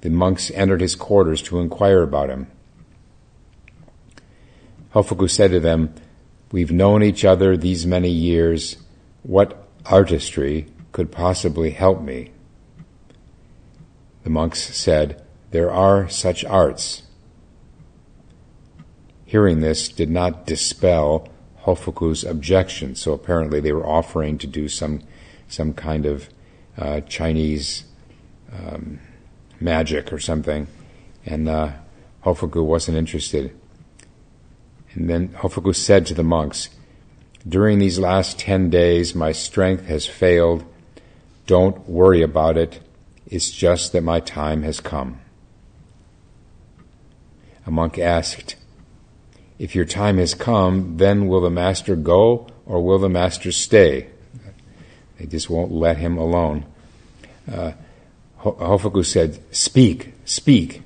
The 0.00 0.10
monks 0.10 0.50
entered 0.52 0.80
his 0.80 0.94
quarters 0.94 1.42
to 1.42 1.60
inquire 1.60 2.02
about 2.02 2.30
him. 2.30 2.46
Hofuku 4.94 5.28
said 5.28 5.50
to 5.50 5.60
them, 5.60 5.94
We've 6.50 6.72
known 6.72 7.02
each 7.02 7.24
other 7.24 7.56
these 7.56 7.86
many 7.86 8.08
years. 8.08 8.76
What 9.22 9.68
artistry 9.84 10.66
could 10.92 11.12
possibly 11.12 11.70
help 11.70 12.00
me? 12.00 12.30
The 14.28 14.34
monks 14.34 14.76
said, 14.76 15.24
There 15.52 15.72
are 15.72 16.06
such 16.06 16.44
arts. 16.44 17.04
Hearing 19.24 19.60
this 19.60 19.88
did 19.88 20.10
not 20.10 20.44
dispel 20.46 21.30
Hofuku's 21.62 22.24
objection, 22.24 22.94
so 22.94 23.14
apparently 23.14 23.58
they 23.60 23.72
were 23.72 23.86
offering 23.86 24.36
to 24.36 24.46
do 24.46 24.68
some, 24.68 25.00
some 25.48 25.72
kind 25.72 26.04
of 26.04 26.28
uh, 26.76 27.00
Chinese 27.08 27.84
um, 28.52 29.00
magic 29.60 30.12
or 30.12 30.18
something, 30.18 30.66
and 31.24 31.48
uh, 31.48 31.72
Hofuku 32.22 32.62
wasn't 32.62 32.98
interested. 32.98 33.58
And 34.92 35.08
then 35.08 35.28
Hofuku 35.28 35.74
said 35.74 36.04
to 36.04 36.12
the 36.12 36.22
monks, 36.22 36.68
During 37.48 37.78
these 37.78 37.98
last 37.98 38.38
ten 38.38 38.68
days, 38.68 39.14
my 39.14 39.32
strength 39.32 39.86
has 39.86 40.04
failed. 40.04 40.66
Don't 41.46 41.88
worry 41.88 42.20
about 42.20 42.58
it. 42.58 42.80
It's 43.30 43.50
just 43.50 43.92
that 43.92 44.02
my 44.02 44.20
time 44.20 44.62
has 44.62 44.80
come. 44.80 45.20
A 47.66 47.70
monk 47.70 47.98
asked, 47.98 48.56
If 49.58 49.74
your 49.74 49.84
time 49.84 50.16
has 50.16 50.32
come, 50.32 50.96
then 50.96 51.28
will 51.28 51.42
the 51.42 51.50
master 51.50 51.94
go 51.94 52.48
or 52.64 52.82
will 52.82 52.98
the 52.98 53.10
master 53.10 53.52
stay? 53.52 54.08
They 55.18 55.26
just 55.26 55.50
won't 55.50 55.72
let 55.72 55.98
him 55.98 56.16
alone. 56.16 56.64
Uh, 57.50 57.72
Hofuku 58.40 59.04
said, 59.04 59.38
Speak, 59.54 60.14
speak. 60.24 60.82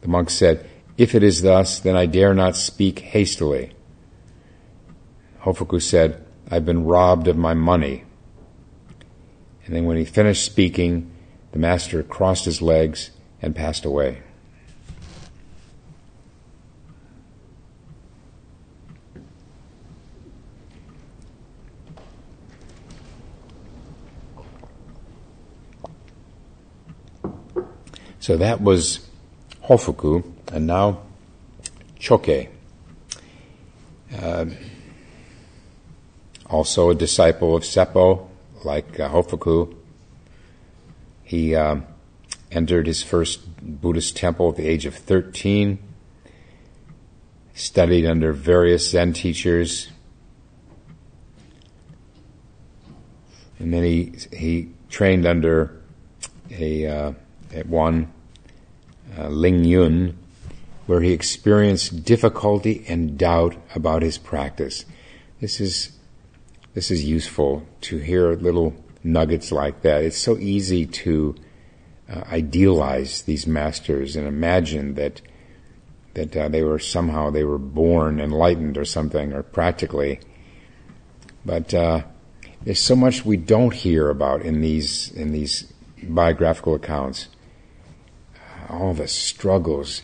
The 0.00 0.08
monk 0.08 0.30
said, 0.30 0.68
If 0.96 1.14
it 1.14 1.22
is 1.22 1.42
thus, 1.42 1.78
then 1.78 1.94
I 1.94 2.06
dare 2.06 2.34
not 2.34 2.56
speak 2.56 2.98
hastily. 2.98 3.72
Hofuku 5.42 5.80
said, 5.80 6.24
I've 6.50 6.66
been 6.66 6.84
robbed 6.84 7.28
of 7.28 7.36
my 7.36 7.54
money. 7.54 8.04
And 9.66 9.76
then 9.76 9.84
when 9.84 9.98
he 9.98 10.04
finished 10.04 10.44
speaking, 10.44 11.12
the 11.58 11.62
master 11.62 12.04
crossed 12.04 12.44
his 12.44 12.62
legs 12.62 13.10
and 13.42 13.56
passed 13.56 13.84
away. 13.84 14.22
So 28.20 28.36
that 28.36 28.60
was 28.60 29.08
Hofuku, 29.64 30.22
and 30.52 30.66
now 30.68 31.00
Choke. 31.98 32.48
Uh, 34.16 34.46
also 36.46 36.90
a 36.90 36.94
disciple 36.94 37.56
of 37.56 37.64
Seppo, 37.64 38.28
like 38.62 39.00
uh, 39.00 39.08
Hofuku, 39.08 39.77
he 41.28 41.54
uh, 41.54 41.76
entered 42.50 42.86
his 42.86 43.02
first 43.02 43.40
Buddhist 43.60 44.16
temple 44.16 44.48
at 44.48 44.56
the 44.56 44.66
age 44.66 44.86
of 44.86 44.94
13, 44.94 45.78
studied 47.52 48.06
under 48.06 48.32
various 48.32 48.88
Zen 48.88 49.12
teachers, 49.12 49.90
and 53.58 53.74
then 53.74 53.82
he, 53.82 54.14
he 54.32 54.70
trained 54.88 55.26
under 55.26 55.82
a 56.50 56.86
uh, 56.86 57.12
at 57.52 57.66
one 57.66 58.10
uh, 59.18 59.28
Ling 59.28 59.64
Yun, 59.64 60.16
where 60.86 61.02
he 61.02 61.12
experienced 61.12 62.04
difficulty 62.06 62.86
and 62.88 63.18
doubt 63.18 63.54
about 63.74 64.00
his 64.00 64.16
practice. 64.16 64.86
This 65.42 65.60
is 65.60 65.92
this 66.72 66.90
is 66.90 67.04
useful 67.04 67.66
to 67.82 67.98
hear 67.98 68.30
a 68.30 68.36
little 68.36 68.74
nuggets 69.12 69.50
like 69.50 69.82
that. 69.82 70.04
It's 70.04 70.18
so 70.18 70.36
easy 70.38 70.86
to 70.86 71.34
uh, 72.08 72.22
idealize 72.30 73.22
these 73.22 73.46
masters 73.46 74.16
and 74.16 74.26
imagine 74.26 74.94
that 74.94 75.20
that 76.14 76.36
uh, 76.36 76.48
they 76.48 76.62
were 76.62 76.78
somehow 76.78 77.30
they 77.30 77.44
were 77.44 77.58
born 77.58 78.20
enlightened 78.20 78.76
or 78.76 78.84
something 78.84 79.32
or 79.32 79.42
practically. 79.42 80.20
But 81.44 81.72
uh, 81.72 82.02
there's 82.62 82.80
so 82.80 82.96
much 82.96 83.24
we 83.24 83.36
don't 83.36 83.74
hear 83.74 84.10
about 84.10 84.42
in 84.42 84.60
these 84.60 85.10
in 85.12 85.32
these 85.32 85.72
biographical 86.02 86.74
accounts. 86.74 87.28
All 88.68 88.92
the 88.92 89.08
struggles. 89.08 90.02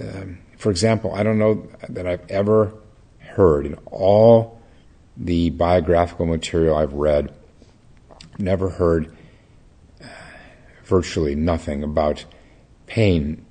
Um, 0.00 0.38
for 0.58 0.70
example, 0.70 1.14
I 1.14 1.22
don't 1.22 1.38
know 1.38 1.68
that 1.88 2.06
I've 2.06 2.28
ever 2.30 2.72
heard 3.18 3.66
in 3.66 3.74
all 3.86 4.60
the 5.16 5.50
biographical 5.50 6.26
material 6.26 6.76
I've 6.76 6.94
read 6.94 7.32
never 8.38 8.70
heard 8.70 9.14
uh, 10.02 10.06
virtually 10.84 11.34
nothing 11.34 11.82
about 11.82 12.24
pain 12.86 13.44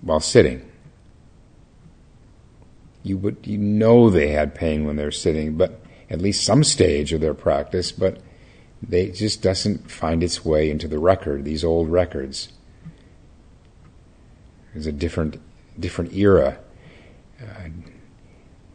while 0.00 0.20
sitting. 0.20 0.70
You 3.02 3.18
would 3.18 3.38
you 3.44 3.58
know 3.58 4.10
they 4.10 4.28
had 4.28 4.54
pain 4.54 4.86
when 4.86 4.96
they're 4.96 5.10
sitting, 5.10 5.56
but 5.56 5.80
at 6.10 6.20
least 6.20 6.44
some 6.44 6.64
stage 6.64 7.12
of 7.12 7.20
their 7.20 7.34
practice, 7.34 7.92
but 7.92 8.20
they 8.82 9.10
just 9.10 9.42
doesn't 9.42 9.90
find 9.90 10.22
its 10.22 10.44
way 10.44 10.70
into 10.70 10.88
the 10.88 10.98
record, 10.98 11.44
these 11.44 11.64
old 11.64 11.88
records. 11.88 12.48
There's 14.72 14.86
a 14.86 14.92
different 14.92 15.40
different 15.78 16.12
era 16.12 16.58
uh, 17.42 17.68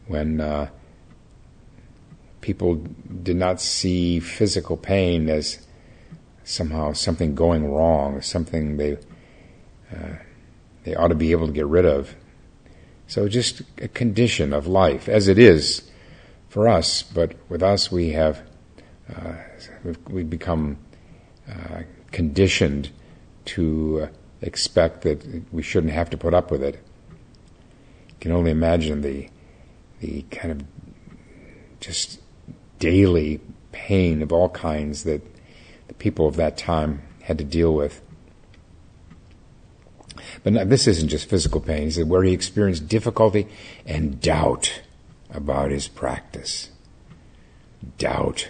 when 0.06 0.40
uh, 0.40 0.68
people 2.40 2.76
did 3.22 3.36
not 3.36 3.60
see 3.60 4.20
physical 4.20 4.76
pain 4.76 5.28
as 5.28 5.66
somehow 6.44 6.92
something 6.92 7.34
going 7.34 7.70
wrong, 7.70 8.20
something 8.22 8.76
they 8.76 8.96
uh, 9.92 10.16
they 10.84 10.94
ought 10.94 11.08
to 11.08 11.14
be 11.14 11.32
able 11.32 11.46
to 11.46 11.52
get 11.52 11.66
rid 11.66 11.84
of. 11.84 12.14
So 13.06 13.28
just 13.28 13.62
a 13.78 13.88
condition 13.88 14.52
of 14.52 14.66
life, 14.66 15.08
as 15.08 15.28
it 15.28 15.38
is 15.38 15.90
for 16.48 16.68
us. 16.68 17.02
But 17.02 17.34
with 17.48 17.62
us, 17.62 17.90
we 17.90 18.10
have 18.10 18.42
uh, 19.14 19.34
we've 20.08 20.30
become 20.30 20.78
uh, 21.48 21.82
conditioned 22.12 22.90
to 23.46 24.08
expect 24.42 25.02
that 25.02 25.52
we 25.52 25.62
shouldn't 25.62 25.92
have 25.92 26.10
to 26.10 26.16
put 26.16 26.34
up 26.34 26.50
with 26.50 26.62
it. 26.62 26.76
You 28.08 28.14
can 28.20 28.32
only 28.32 28.50
imagine 28.50 29.02
the 29.02 29.28
the 30.00 30.22
kind 30.30 30.52
of 30.52 30.64
just 31.80 32.20
daily 32.80 33.40
pain 33.70 34.20
of 34.22 34.32
all 34.32 34.48
kinds 34.48 35.04
that 35.04 35.22
the 35.86 35.94
people 35.94 36.26
of 36.26 36.34
that 36.36 36.58
time 36.58 37.02
had 37.22 37.38
to 37.38 37.44
deal 37.44 37.72
with. 37.72 38.02
But 40.42 40.68
this 40.68 40.88
isn't 40.88 41.08
just 41.08 41.28
physical 41.28 41.60
pain. 41.60 41.84
He 41.84 41.90
said 41.92 42.08
where 42.08 42.24
he 42.24 42.32
experienced 42.32 42.88
difficulty 42.88 43.46
and 43.86 44.20
doubt 44.20 44.82
about 45.30 45.70
his 45.70 45.86
practice. 45.86 46.70
Doubt. 47.98 48.48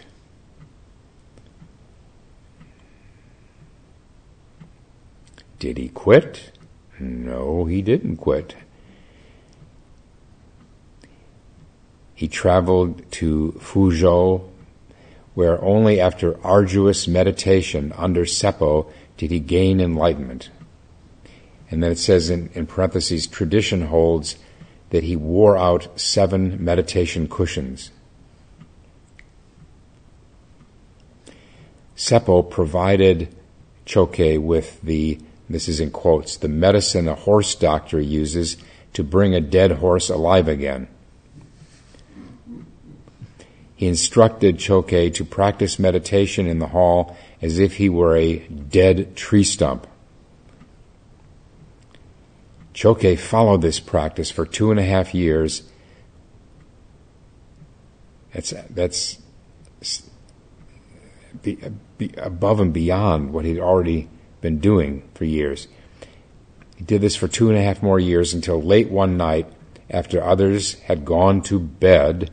Did 5.59 5.77
he 5.77 5.89
quit? 5.89 6.53
No, 6.99 7.67
he 7.67 7.83
didn't 7.83 8.17
quit. 8.17 8.57
He 12.21 12.29
traveled 12.29 13.11
to 13.13 13.59
Fuzhou, 13.61 14.47
where 15.33 15.59
only 15.65 15.99
after 15.99 16.39
arduous 16.45 17.09
meditation 17.09 17.95
under 17.97 18.27
Seppo 18.27 18.93
did 19.17 19.31
he 19.31 19.41
gain 19.41 19.81
enlightenment. 19.81 20.51
And 21.71 21.83
then 21.83 21.93
it 21.93 21.99
says 21.99 22.29
in, 22.29 22.51
in 22.53 22.67
parentheses, 22.67 23.27
tradition 23.27 23.87
holds 23.87 24.37
that 24.91 25.03
he 25.03 25.17
wore 25.17 25.57
out 25.57 25.99
seven 25.99 26.63
meditation 26.63 27.27
cushions. 27.27 27.91
Seppo 31.97 32.43
provided 32.43 33.35
Choke 33.87 34.19
with 34.19 34.79
the, 34.83 35.19
this 35.49 35.71
is 35.71 35.81
in 35.81 35.91
quotes, 35.91 36.37
the 36.37 36.49
medicine 36.49 37.09
a 37.09 37.15
horse 37.15 37.55
doctor 37.55 37.99
uses 37.99 38.59
to 38.93 39.03
bring 39.03 39.35
a 39.35 39.41
dead 39.41 39.73
horse 39.73 40.11
alive 40.11 40.49
again. 40.49 40.87
He 43.81 43.89
instructed 43.89 44.59
Choke 44.59 44.91
to 44.91 45.25
practice 45.25 45.79
meditation 45.79 46.47
in 46.47 46.59
the 46.59 46.67
hall 46.67 47.17
as 47.41 47.59
if 47.59 47.79
he 47.79 47.89
were 47.89 48.15
a 48.15 48.41
dead 48.41 49.17
tree 49.17 49.43
stump. 49.43 49.87
Choke 52.75 53.17
followed 53.17 53.63
this 53.63 53.81
practice 53.81 54.31
for 54.31 54.45
two 54.45 54.71
and 54.71 54.79
a 54.79 54.83
half 54.83 55.15
years. 55.15 55.63
That's, 58.35 58.53
that's 58.69 59.17
be, 61.41 61.59
be 61.97 62.13
above 62.19 62.61
and 62.61 62.75
beyond 62.75 63.33
what 63.33 63.47
he'd 63.47 63.61
already 63.61 64.11
been 64.43 64.59
doing 64.59 65.09
for 65.15 65.25
years. 65.25 65.69
He 66.77 66.85
did 66.85 67.01
this 67.01 67.17
for 67.17 67.29
two 67.29 67.49
and 67.49 67.57
a 67.57 67.63
half 67.63 67.83
more 67.83 67.99
years 67.99 68.35
until 68.35 68.61
late 68.61 68.91
one 68.91 69.17
night, 69.17 69.51
after 69.89 70.23
others 70.23 70.75
had 70.81 71.07
gone 71.07 71.41
to 71.45 71.59
bed, 71.59 72.31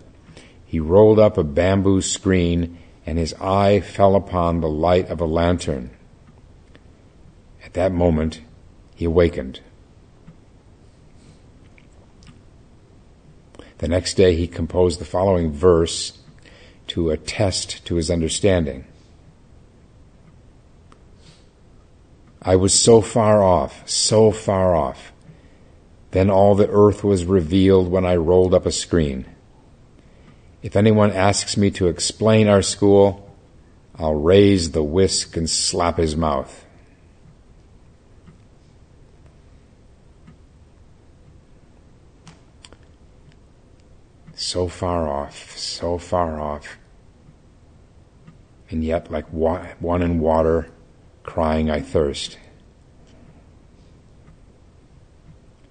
he 0.67 0.81
rolled 0.81 1.17
up 1.17 1.37
a 1.37 1.45
bamboo 1.45 2.01
screen 2.01 2.77
and 3.05 3.17
his 3.17 3.33
eye 3.35 3.79
fell 3.79 4.15
upon 4.15 4.59
the 4.59 4.67
light 4.67 5.07
of 5.07 5.21
a 5.21 5.25
lantern. 5.25 5.89
At 7.63 7.73
that 7.73 7.93
moment, 7.93 8.41
he 8.93 9.05
awakened. 9.05 9.61
The 13.77 13.87
next 13.87 14.15
day 14.15 14.35
he 14.35 14.45
composed 14.45 14.99
the 14.99 15.05
following 15.05 15.53
verse 15.53 16.17
to 16.87 17.11
attest 17.11 17.85
to 17.85 17.95
his 17.95 18.11
understanding. 18.11 18.85
I 22.41 22.57
was 22.57 22.73
so 22.73 22.99
far 23.01 23.41
off, 23.41 23.87
so 23.87 24.31
far 24.31 24.75
off. 24.75 25.13
Then 26.11 26.29
all 26.29 26.55
the 26.55 26.69
earth 26.69 27.05
was 27.05 27.23
revealed 27.23 27.89
when 27.89 28.05
I 28.05 28.15
rolled 28.17 28.53
up 28.53 28.65
a 28.65 28.71
screen. 28.71 29.25
If 30.67 30.75
anyone 30.75 31.13
asks 31.13 31.55
me 31.55 31.71
to 31.71 31.87
explain 31.87 32.49
our 32.49 32.61
school, 32.61 33.33
I'll 33.95 34.15
raise 34.15 34.71
the 34.71 34.83
whisk 34.83 35.37
and 35.37 35.49
slap 35.49 35.97
his 35.97 36.17
mouth. 36.17 36.65
so 44.35 44.67
far 44.67 45.07
off, 45.07 45.57
so 45.57 45.97
far 45.97 46.37
off. 46.37 46.77
And 48.69 48.83
yet, 48.83 49.09
like 49.09 49.31
one 49.31 50.01
in 50.01 50.19
water, 50.19 50.69
crying, 51.23 51.71
I 51.71 51.79
thirst. 51.79 52.37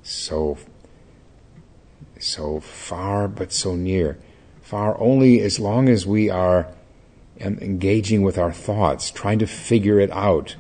So, 0.03 0.57
so 2.19 2.61
far, 2.61 3.29
but 3.29 3.53
so 3.53 3.77
near. 3.77 4.19
Far 4.67 5.01
only 5.01 5.41
as 5.43 5.61
long 5.61 5.89
as 5.89 6.09
we 6.09 6.29
are 6.29 6.67
um, 7.41 7.57
engaging 7.61 8.23
with 8.23 8.37
our 8.37 8.51
thoughts, 8.51 9.13
trying 9.13 9.39
to 9.39 9.47
figure 9.47 10.01
it 10.01 10.11
out, 10.11 10.57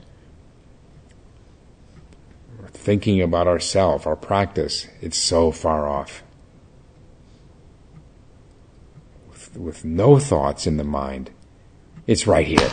thinking 2.68 3.20
about 3.20 3.48
ourself, 3.48 4.06
our 4.06 4.14
practice, 4.14 4.86
it's 5.00 5.18
so 5.18 5.50
far 5.50 5.88
off. 5.88 6.22
with 9.56 9.84
no 9.84 10.20
thoughts 10.20 10.68
in 10.68 10.76
the 10.76 10.84
mind. 10.84 11.32
It's 12.06 12.28
right 12.28 12.46
here. 12.46 12.70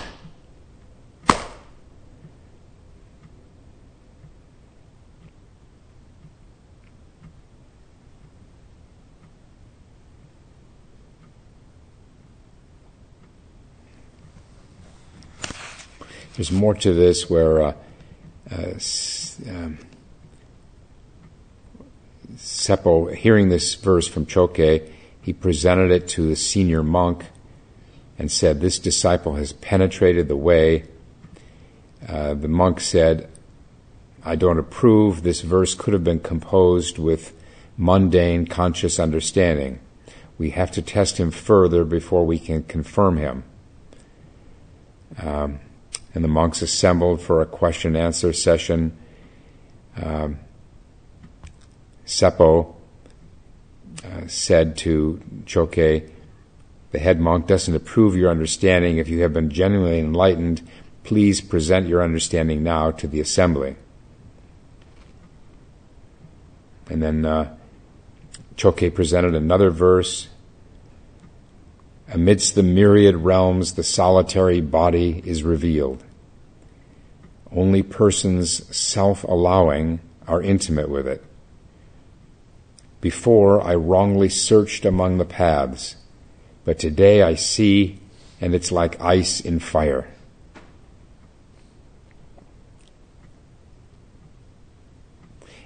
There's 16.43 16.51
more 16.51 16.73
to 16.73 16.91
this 16.91 17.29
where 17.29 17.61
uh, 17.61 17.73
uh, 18.51 18.73
um, 19.47 19.77
Seppo, 22.35 23.15
hearing 23.15 23.47
this 23.47 23.75
verse 23.75 24.09
from 24.09 24.25
Choke, 24.25 24.57
he 24.57 25.31
presented 25.31 25.89
it 25.89 26.09
to 26.09 26.27
the 26.27 26.35
senior 26.35 26.83
monk 26.83 27.27
and 28.19 28.29
said, 28.29 28.59
This 28.59 28.77
disciple 28.77 29.35
has 29.35 29.53
penetrated 29.53 30.27
the 30.27 30.35
way. 30.35 30.83
Uh, 32.05 32.33
the 32.33 32.49
monk 32.49 32.81
said, 32.81 33.29
I 34.25 34.35
don't 34.35 34.59
approve. 34.59 35.23
This 35.23 35.39
verse 35.39 35.73
could 35.73 35.93
have 35.93 36.03
been 36.03 36.19
composed 36.19 36.99
with 36.99 37.33
mundane 37.77 38.47
conscious 38.47 38.99
understanding. 38.99 39.79
We 40.37 40.49
have 40.49 40.71
to 40.71 40.81
test 40.81 41.21
him 41.21 41.31
further 41.31 41.85
before 41.85 42.25
we 42.25 42.37
can 42.37 42.63
confirm 42.63 43.15
him. 43.15 43.45
Um, 45.17 45.61
and 46.13 46.23
the 46.23 46.27
monks 46.27 46.61
assembled 46.61 47.21
for 47.21 47.41
a 47.41 47.45
question 47.45 47.95
and 47.95 48.05
answer 48.05 48.33
session. 48.33 48.97
Um, 49.95 50.39
Seppo 52.05 52.75
uh, 54.03 54.27
said 54.27 54.77
to 54.77 55.21
Choke, 55.45 55.75
the 55.75 56.99
head 56.99 57.19
monk 57.19 57.47
doesn't 57.47 57.75
approve 57.75 58.15
your 58.15 58.29
understanding. 58.29 58.97
If 58.97 59.09
you 59.09 59.21
have 59.21 59.33
been 59.33 59.49
genuinely 59.49 59.99
enlightened, 59.99 60.61
please 61.03 61.41
present 61.41 61.87
your 61.87 62.03
understanding 62.03 62.63
now 62.63 62.91
to 62.91 63.07
the 63.07 63.19
assembly. 63.19 63.75
And 66.89 67.01
then 67.01 67.25
uh, 67.25 67.55
Choke 68.55 68.93
presented 68.93 69.33
another 69.33 69.71
verse. 69.71 70.27
Amidst 72.13 72.53
the 72.53 72.61
myriad 72.61 73.15
realms, 73.15 73.73
the 73.73 73.83
solitary 73.83 74.61
body 74.61 75.23
is 75.25 75.41
revealed. 75.41 76.03
Only 77.51 77.81
persons 77.81 78.75
self 78.75 79.23
allowing 79.23 79.99
are 80.27 80.39
intimate 80.39 80.89
with 80.89 81.07
it. 81.07 81.23
Before 83.01 83.61
I 83.61 83.73
wrongly 83.73 84.29
searched 84.29 84.85
among 84.85 85.17
the 85.17 85.25
paths, 85.25 85.95
but 86.63 86.77
today 86.77 87.23
I 87.23 87.33
see 87.33 87.99
and 88.39 88.53
it's 88.53 88.71
like 88.71 89.01
ice 89.01 89.41
in 89.41 89.57
fire. 89.57 90.07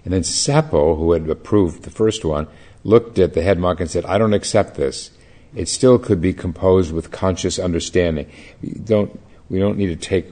And 0.05 0.13
then 0.13 0.21
Seppo, 0.21 0.97
who 0.97 1.11
had 1.11 1.29
approved 1.29 1.83
the 1.83 1.89
first 1.89 2.23
one, 2.23 2.47
looked 2.85 3.19
at 3.19 3.33
the 3.33 3.41
head 3.41 3.59
monk 3.59 3.81
and 3.81 3.91
said, 3.91 4.05
I 4.05 4.17
don't 4.17 4.33
accept 4.33 4.75
this. 4.75 5.11
It 5.57 5.67
still 5.67 5.97
could 5.97 6.21
be 6.21 6.33
composed 6.33 6.93
with 6.93 7.09
conscious 7.09 7.57
understanding. 7.57 8.29
We 8.61 8.73
don't, 8.73 9.19
we 9.49 9.57
don't 9.57 9.77
need 9.77 9.87
to 9.87 9.95
take 9.95 10.27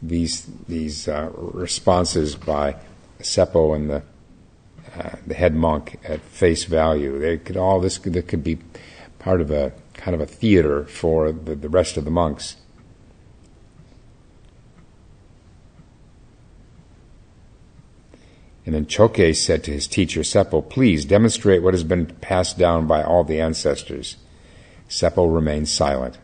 these, 0.00 0.46
these 0.68 1.08
uh, 1.08 1.30
responses 1.34 2.36
by 2.36 2.76
Seppo 3.20 3.74
and 3.74 3.90
the 3.90 4.02
uh, 4.96 5.16
the 5.26 5.34
head 5.34 5.54
monk 5.54 5.98
at 6.04 6.20
face 6.20 6.64
value. 6.64 7.18
They 7.18 7.38
could 7.38 7.56
all 7.56 7.78
this 7.80 7.98
could, 7.98 8.26
could 8.26 8.42
be 8.42 8.58
part 9.18 9.40
of 9.40 9.50
a 9.50 9.72
kind 9.94 10.14
of 10.14 10.20
a 10.20 10.26
theater 10.26 10.84
for 10.84 11.30
the, 11.30 11.54
the 11.54 11.68
rest 11.68 11.96
of 11.96 12.04
the 12.04 12.10
monks. 12.10 12.56
And 18.64 18.74
then 18.74 18.86
Choke 18.86 19.34
said 19.34 19.64
to 19.64 19.72
his 19.72 19.86
teacher 19.86 20.20
Seppo, 20.20 20.68
Please 20.68 21.04
demonstrate 21.04 21.62
what 21.62 21.74
has 21.74 21.84
been 21.84 22.06
passed 22.06 22.58
down 22.58 22.86
by 22.86 23.02
all 23.02 23.24
the 23.24 23.40
ancestors. 23.40 24.16
Seppo 24.88 25.32
remained 25.32 25.68
silent. 25.68 26.18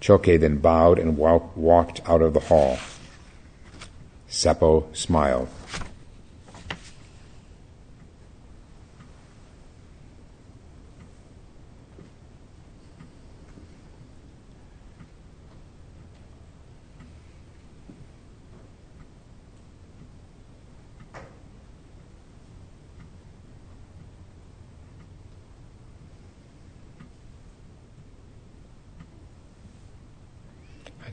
Choke 0.00 0.26
then 0.26 0.58
bowed 0.58 0.98
and 0.98 1.18
walked 1.18 2.00
out 2.08 2.22
of 2.22 2.32
the 2.32 2.40
hall. 2.40 2.78
Seppo 4.28 4.94
smiled. 4.96 5.48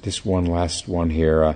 Just 0.08 0.26
one 0.26 0.46
last 0.46 0.88
one 0.88 1.10
here. 1.10 1.44
Uh, 1.44 1.54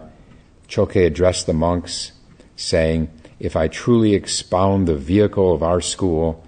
Choke 0.67 0.97
addressed 0.97 1.45
the 1.45 1.53
monks, 1.53 2.11
saying, 2.57 3.09
If 3.39 3.55
I 3.55 3.69
truly 3.69 4.13
expound 4.13 4.89
the 4.89 4.97
vehicle 4.97 5.53
of 5.53 5.63
our 5.63 5.79
school, 5.79 6.45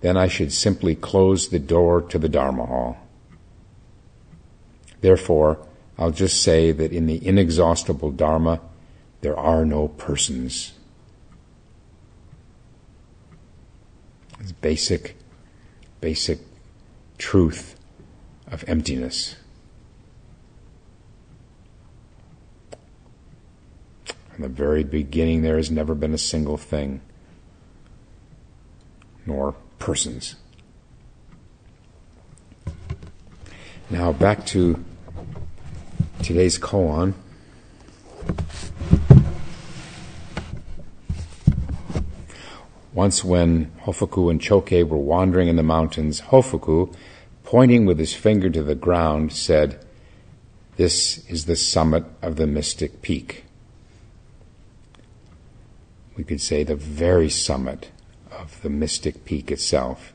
then 0.00 0.16
I 0.16 0.28
should 0.28 0.50
simply 0.50 0.94
close 0.94 1.50
the 1.50 1.58
door 1.58 2.00
to 2.00 2.18
the 2.18 2.30
Dharma 2.30 2.64
hall. 2.64 2.96
Therefore, 5.02 5.58
I'll 5.98 6.10
just 6.10 6.42
say 6.42 6.72
that 6.72 6.90
in 6.90 7.04
the 7.04 7.22
inexhaustible 7.22 8.12
Dharma, 8.12 8.62
there 9.20 9.38
are 9.38 9.66
no 9.66 9.88
persons. 9.88 10.72
It's 14.40 14.52
basic, 14.52 15.18
basic 16.00 16.38
truth 17.18 17.78
of 18.50 18.64
emptiness. 18.66 19.36
From 24.32 24.44
the 24.44 24.48
very 24.48 24.82
beginning, 24.82 25.42
there 25.42 25.58
has 25.58 25.70
never 25.70 25.94
been 25.94 26.14
a 26.14 26.18
single 26.18 26.56
thing, 26.56 27.02
nor 29.26 29.54
persons. 29.78 30.36
Now, 33.90 34.10
back 34.12 34.46
to 34.46 34.82
today's 36.22 36.58
koan. 36.58 37.12
Once, 42.94 43.22
when 43.22 43.70
Hofuku 43.82 44.30
and 44.30 44.40
Choke 44.40 44.70
were 44.70 44.96
wandering 44.96 45.48
in 45.48 45.56
the 45.56 45.62
mountains, 45.62 46.22
Hofuku, 46.22 46.94
pointing 47.44 47.84
with 47.84 47.98
his 47.98 48.14
finger 48.14 48.48
to 48.48 48.62
the 48.62 48.74
ground, 48.74 49.34
said, 49.34 49.84
This 50.76 51.18
is 51.28 51.44
the 51.44 51.56
summit 51.56 52.04
of 52.22 52.36
the 52.36 52.46
mystic 52.46 53.02
peak 53.02 53.44
we 56.16 56.24
could 56.24 56.40
say, 56.40 56.64
the 56.64 56.76
very 56.76 57.28
summit 57.28 57.90
of 58.30 58.60
the 58.62 58.70
mystic 58.70 59.24
peak 59.24 59.50
itself. 59.50 60.12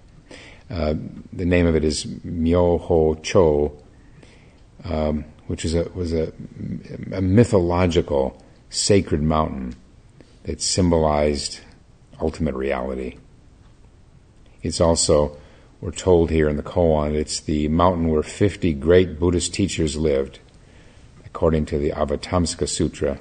Uh, 0.70 0.96
the 1.32 1.46
name 1.46 1.66
of 1.66 1.76
it 1.76 1.84
is 1.84 2.06
Myoho 2.06 3.22
Cho, 3.24 3.78
um, 4.84 5.26
which 5.48 5.64
is 5.64 5.74
a, 5.74 5.84
was 5.94 6.14
a, 6.14 6.34
a, 7.14 7.22
mythological 7.22 8.44
sacred 8.70 9.22
mountain 9.22 9.76
that 10.44 10.62
symbolized 10.62 11.62
ultimate 12.20 12.54
reality. 12.54 13.18
It's 14.62 14.82
also, 14.82 15.38
we're 15.80 15.92
told 15.92 16.32
here 16.32 16.50
in 16.50 16.58
the 16.58 16.64
koan, 16.64 17.14
it's 17.14 17.40
the 17.40 17.70
mountain 17.70 18.10
where 18.10 18.24
50 18.24 18.74
great 18.74 19.20
Buddhist 19.20 19.54
teachers 19.54 19.96
lived, 19.96 20.40
according 21.26 21.66
to 21.68 21.78
the 21.78 21.92
Avatamsaka 21.92 22.68
Sutra, 22.68 23.20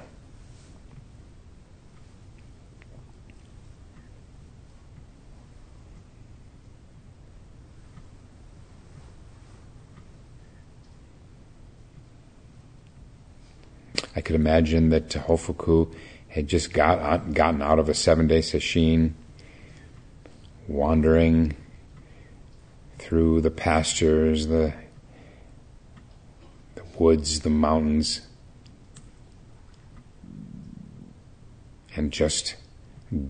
I 14.16 14.16
could 14.27 14.35
imagine 14.35 14.89
that 14.89 15.07
Hofuku 15.07 15.95
had 16.27 16.49
just 16.49 16.73
got 16.73 17.33
gotten 17.33 17.61
out 17.61 17.79
of 17.79 17.87
a 17.87 17.93
seven 17.93 18.27
day 18.27 18.39
sesshin, 18.39 19.13
wandering 20.67 21.55
through 22.99 23.39
the 23.39 23.49
pastures, 23.49 24.47
the, 24.47 24.73
the 26.75 26.83
woods, 26.99 27.39
the 27.39 27.49
mountains, 27.49 28.27
and 31.95 32.11
just 32.11 32.57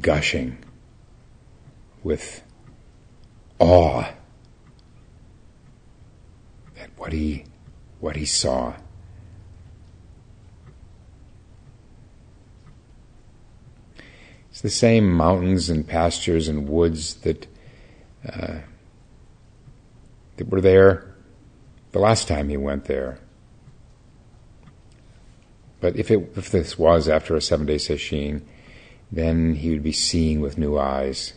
gushing 0.01 0.57
with 2.01 2.41
awe 3.59 4.09
at 6.79 6.89
what 6.97 7.13
he 7.13 7.45
what 7.99 8.15
he 8.15 8.25
saw. 8.25 8.73
It's 14.57 14.63
the 14.63 14.69
same 14.71 15.07
mountains 15.13 15.69
and 15.69 15.87
pastures 15.87 16.47
and 16.47 16.67
woods 16.67 17.13
that 17.17 17.45
uh, 18.27 18.61
that 20.37 20.49
were 20.49 20.61
there 20.61 21.13
the 21.91 21.99
last 21.99 22.27
time 22.27 22.49
he 22.49 22.57
went 22.57 22.85
there. 22.85 23.19
But 25.79 25.95
if 25.95 26.09
it 26.09 26.31
if 26.35 26.49
this 26.49 26.75
was 26.75 27.07
after 27.07 27.35
a 27.35 27.41
seven 27.41 27.67
day 27.67 27.75
sesshin, 27.75 28.41
then 29.11 29.53
he 29.53 29.69
would 29.69 29.83
be 29.83 29.91
seeing 29.91 30.41
with 30.41 30.57
new 30.57 30.75
eyes. 30.75 31.33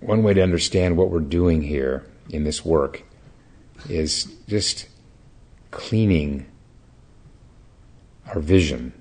One 0.00 0.22
way 0.22 0.32
to 0.32 0.42
understand 0.42 0.96
what 0.96 1.10
we're 1.10 1.20
doing 1.20 1.60
here 1.60 2.06
in 2.30 2.44
this 2.44 2.64
work 2.64 3.02
is 3.88 4.24
just 4.48 4.88
cleaning 5.70 6.46
our 8.26 8.40
vision. 8.40 8.92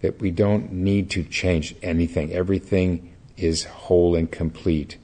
That 0.00 0.20
we 0.20 0.30
don't 0.30 0.70
need 0.72 1.10
to 1.10 1.24
change 1.24 1.74
anything. 1.82 2.32
Everything 2.32 3.14
is 3.36 3.64
whole 3.64 4.14
and 4.14 4.30
complete, 4.30 4.98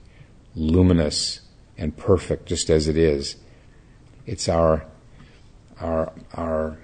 luminous 0.54 1.40
and 1.78 1.96
perfect 1.96 2.46
just 2.46 2.68
as 2.68 2.86
it 2.86 2.96
is. 2.96 3.36
It's 4.26 4.48
our, 4.48 4.84
our, 5.80 6.12
our 6.34 6.78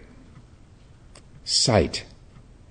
sight 1.44 2.04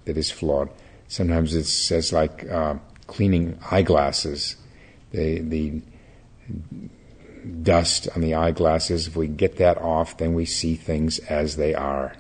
that 0.06 0.18
is 0.18 0.32
flawed. 0.32 0.70
Sometimes 1.08 1.54
it 1.54 1.66
says 1.66 2.12
like 2.12 2.50
uh, 2.50 2.76
cleaning 3.08 3.60
eyeglasses. 3.70 4.56
The, 5.12 5.40
the 5.40 5.82
dust 7.46 8.08
on 8.16 8.22
the 8.22 8.34
eyeglasses, 8.34 9.08
if 9.08 9.16
we 9.16 9.28
get 9.28 9.58
that 9.58 9.78
off, 9.78 10.18
then 10.18 10.34
we 10.34 10.46
see 10.46 10.76
things 10.76 11.20
as 11.20 11.56
they 11.58 11.74
are. 11.74 12.16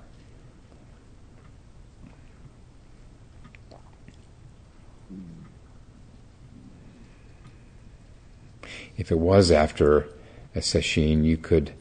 If 8.97 9.11
it 9.11 9.19
was 9.19 9.51
after 9.51 10.07
a 10.53 10.59
sesshin, 10.59 11.25
you 11.25 11.37
could 11.37 11.73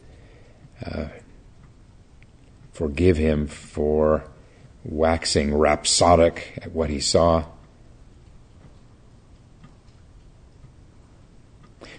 uh, 0.85 1.07
forgive 2.73 3.17
him 3.17 3.47
for 3.47 4.25
waxing 4.85 5.55
rhapsodic 5.55 6.59
at 6.61 6.73
what 6.73 6.91
he 6.91 7.01
saw. 7.01 7.45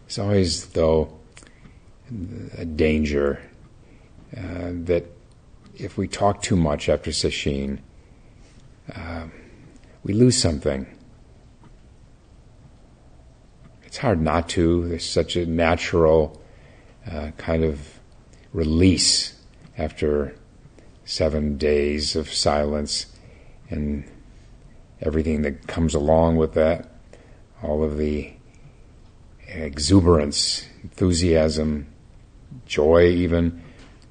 It's 0.06 0.20
always, 0.20 0.68
though, 0.68 1.18
a 2.58 2.66
danger 2.66 3.42
uh, 4.36 4.72
that 4.72 5.06
if 5.76 5.98
we 5.98 6.08
talk 6.08 6.42
too 6.42 6.56
much 6.56 6.90
after 6.90 7.12
sesshin, 7.12 7.80
uh, 8.96 9.28
we 10.04 10.14
lose 10.14 10.38
something. 10.38 10.88
It's 13.84 13.98
hard 13.98 14.22
not 14.22 14.50
to. 14.50 14.88
There's 14.88 15.10
such 15.10 15.36
a 15.36 15.46
natural 15.46 16.42
uh, 17.10 17.32
kind 17.38 17.64
of 17.64 18.00
release 18.54 19.34
after 19.78 20.36
seven 21.06 21.58
days 21.58 22.16
of 22.16 22.32
silence 22.32 23.08
and 23.70 24.10
everything 25.02 25.42
that 25.44 25.68
comes 25.68 25.94
along 25.94 26.38
with 26.38 26.54
that, 26.54 26.90
all 27.62 27.84
of 27.84 27.98
the 27.98 28.34
exuberance, 29.48 30.66
enthusiasm, 30.84 31.88
joy 32.66 33.08
even 33.08 33.62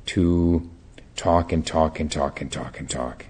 to 0.07 0.71
talk 1.17 1.53
and 1.53 1.67
talk 1.67 2.01
and 2.01 2.11
talk 2.11 2.41
and 2.41 2.51
talk 2.51 2.79
and 2.81 2.89
talk. 2.89 3.27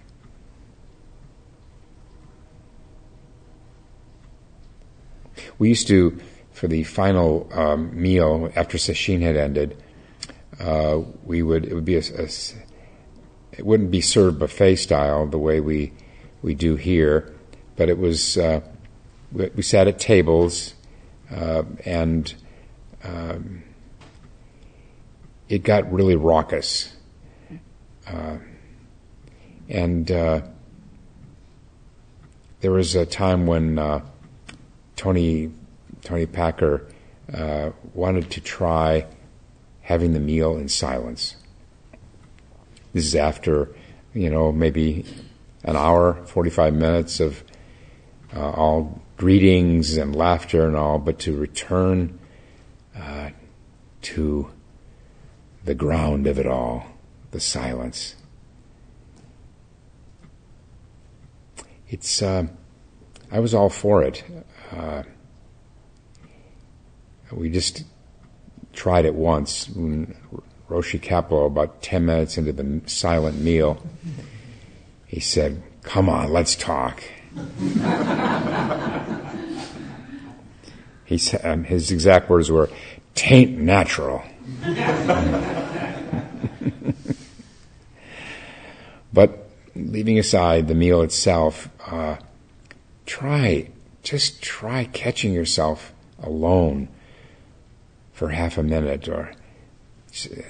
We 5.58 5.68
used 5.68 5.88
to, 5.88 6.18
for 6.52 6.68
the 6.68 6.84
final 6.84 7.48
um, 7.52 8.00
meal 8.00 8.50
after 8.56 8.78
sesshin 8.78 9.20
had 9.20 9.36
ended, 9.36 9.82
uh, 10.60 11.00
we 11.24 11.42
would 11.42 11.64
it 11.64 11.74
would 11.74 11.84
be 11.84 11.96
a, 11.96 12.02
a, 12.16 12.28
it 13.52 13.66
wouldn't 13.66 13.90
be 13.90 14.00
served 14.00 14.38
buffet 14.38 14.76
style 14.76 15.26
the 15.26 15.38
way 15.38 15.60
we 15.60 15.92
we 16.42 16.54
do 16.54 16.76
here, 16.76 17.34
but 17.76 17.88
it 17.88 17.98
was 17.98 18.38
uh, 18.38 18.60
we, 19.32 19.50
we, 19.56 19.62
sat 19.62 19.88
at 19.88 19.98
tables 19.98 20.74
uh, 21.30 21.64
and 21.84 22.34
um, 23.02 23.64
it 25.48 25.62
got 25.62 25.92
really 25.92 26.16
raucous. 26.16 26.94
Uh, 28.06 28.38
and 29.68 30.10
uh, 30.10 30.42
there 32.60 32.70
was 32.70 32.94
a 32.94 33.06
time 33.06 33.46
when 33.46 33.78
uh, 33.78 34.00
Toni 34.96 35.50
Toni 36.02 36.26
Packer 36.26 36.86
uh, 37.32 37.70
wanted 37.94 38.30
to 38.30 38.40
try 38.40 39.06
having 39.80 40.12
the 40.12 40.20
meal 40.20 40.56
in 40.56 40.68
silence. 40.68 41.36
This 42.92 43.06
is 43.06 43.14
after, 43.14 43.74
you 44.12 44.30
know, 44.30 44.52
maybe 44.52 45.04
an 45.64 45.76
hour, 45.76 46.24
45 46.26 46.74
minutes 46.74 47.20
of 47.20 47.42
uh, 48.34 48.50
all 48.50 49.02
greetings 49.16 49.96
and 49.96 50.14
laughter 50.14 50.66
and 50.66 50.76
all, 50.76 50.98
but 50.98 51.18
to 51.20 51.36
return 51.36 52.18
uh, 52.96 53.30
to 54.02 54.50
the 55.64 55.74
ground 55.74 56.26
of 56.26 56.38
it 56.38 56.46
all, 56.46 56.84
the 57.30 57.40
silence. 57.40 58.16
It's, 61.88 62.20
uh, 62.22 62.48
I 63.30 63.40
was 63.40 63.54
all 63.54 63.70
for 63.70 64.02
it. 64.02 64.22
Uh, 64.70 65.04
we 67.32 67.48
just 67.50 67.84
tried 68.72 69.06
it 69.06 69.14
once. 69.14 69.68
Roshi 70.68 71.00
Kapleau, 71.00 71.46
about 71.46 71.80
10 71.82 72.06
minutes 72.06 72.38
into 72.38 72.52
the 72.52 72.80
silent 72.86 73.40
meal, 73.40 73.84
he 75.06 75.20
said, 75.20 75.62
Come 75.82 76.08
on, 76.08 76.32
let's 76.32 76.56
talk. 76.56 77.02
he 81.04 81.36
um, 81.38 81.64
his 81.64 81.90
exact 81.90 82.30
words 82.30 82.50
were, 82.50 82.70
Tain't 83.14 83.56
natural. 83.56 84.22
but 89.12 89.48
leaving 89.74 90.18
aside 90.18 90.68
the 90.68 90.74
meal 90.74 91.02
itself, 91.02 91.68
uh, 91.86 92.16
try, 93.06 93.70
just 94.02 94.42
try 94.42 94.84
catching 94.84 95.32
yourself 95.32 95.92
alone 96.22 96.88
for 98.12 98.28
half 98.30 98.58
a 98.58 98.62
minute 98.62 99.08
or 99.08 99.32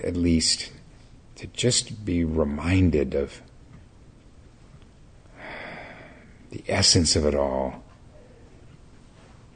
at 0.02 0.16
least 0.16 0.72
to 1.36 1.46
just 1.48 2.04
be 2.04 2.24
reminded 2.24 3.14
of 3.14 3.40
the 6.50 6.64
essence 6.68 7.14
of 7.14 7.24
it 7.24 7.34
all. 7.34 7.84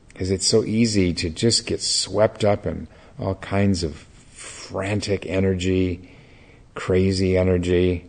Because 0.08 0.30
it's 0.30 0.46
so 0.46 0.64
easy 0.64 1.12
to 1.14 1.30
just 1.30 1.66
get 1.66 1.82
swept 1.82 2.44
up 2.44 2.66
in 2.66 2.88
all 3.18 3.34
kinds 3.36 3.82
of 3.82 4.07
frantic 4.68 5.24
energy, 5.24 6.10
crazy 6.74 7.38
energy. 7.38 8.04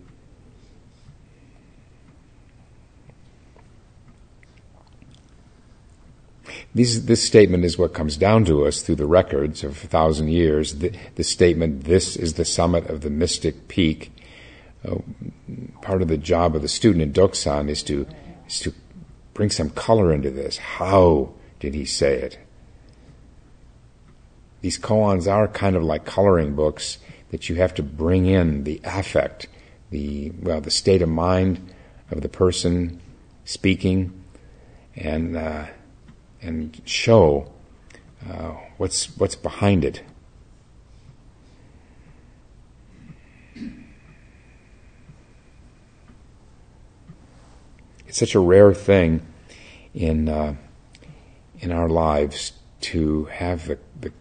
These, 6.75 7.05
this 7.05 7.23
statement 7.23 7.63
is 7.63 7.77
what 7.77 7.93
comes 7.93 8.17
down 8.17 8.43
to 8.45 8.65
us 8.65 8.81
through 8.81 8.97
the 8.97 9.05
records 9.05 9.63
of 9.63 9.71
a 9.83 9.87
thousand 9.87 10.29
years. 10.29 10.75
The, 10.75 10.91
the 11.15 11.23
statement, 11.23 11.85
this 11.85 12.17
is 12.17 12.33
the 12.33 12.45
summit 12.45 12.89
of 12.89 13.01
the 13.01 13.09
mystic 13.09 13.69
peak. 13.69 14.11
Uh, 14.85 14.97
part 15.81 16.01
of 16.01 16.09
the 16.09 16.17
job 16.17 16.55
of 16.55 16.61
the 16.61 16.67
student 16.67 17.01
in 17.01 17.13
Dokusan 17.13 17.69
is 17.69 17.83
to, 17.83 18.05
is 18.47 18.59
to 18.59 18.73
bring 19.33 19.49
some 19.49 19.69
color 19.69 20.11
into 20.11 20.29
this. 20.29 20.57
How 20.57 21.31
did 21.61 21.73
he 21.73 21.85
say 21.85 22.15
it? 22.15 22.37
These 24.61 24.79
koans 24.79 25.31
are 25.31 25.47
kind 25.47 25.75
of 25.75 25.83
like 25.83 26.05
coloring 26.05 26.55
books 26.55 26.97
that 27.31 27.49
you 27.49 27.55
have 27.55 27.73
to 27.75 27.83
bring 27.83 28.25
in 28.25 28.63
the 28.63 28.81
affect, 28.83 29.47
the, 29.89 30.31
well, 30.41 30.61
the 30.61 30.71
state 30.71 31.01
of 31.01 31.09
mind 31.09 31.73
of 32.11 32.21
the 32.21 32.29
person 32.29 32.99
speaking, 33.45 34.23
and, 34.95 35.37
uh, 35.37 35.67
and 36.41 36.81
show 36.85 37.51
uh, 38.27 38.53
what's 38.77 39.17
what's 39.17 39.35
behind 39.35 39.85
it. 39.85 40.03
It's 48.07 48.17
such 48.17 48.35
a 48.35 48.39
rare 48.39 48.73
thing 48.73 49.25
in 49.93 50.27
uh, 50.27 50.55
in 51.59 51.71
our 51.71 51.87
lives 51.87 52.53
to 52.81 53.25
have 53.25 53.67
the, 53.67 53.77
the 53.99 54.11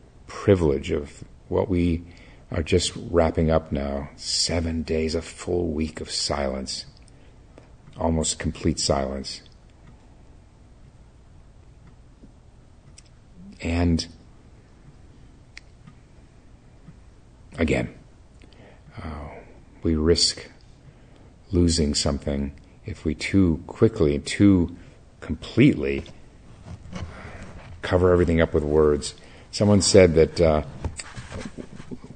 privilege 0.48 0.90
of 0.90 1.24
what 1.48 1.68
we 1.68 2.02
are 2.50 2.62
just 2.62 2.92
wrapping 3.10 3.50
up 3.50 3.70
now 3.70 4.08
seven 4.16 4.82
days, 4.82 5.14
a 5.14 5.20
full 5.20 5.68
week 5.68 6.00
of 6.00 6.10
silence, 6.10 6.86
almost 7.98 8.38
complete 8.38 8.80
silence. 8.80 9.42
And 13.60 14.06
again, 17.58 17.92
uh, 18.96 19.28
we 19.82 19.96
risk 19.96 20.48
losing 21.50 21.92
something 21.92 22.54
if 22.86 23.04
we 23.04 23.14
too 23.14 23.62
quickly, 23.66 24.18
too 24.20 24.74
completely 25.20 26.04
cover 27.82 28.14
everything 28.14 28.40
up 28.40 28.54
with 28.54 28.64
words. 28.64 29.14
Someone 29.58 29.82
said 29.82 30.14
that 30.14 30.40
uh, 30.40 30.62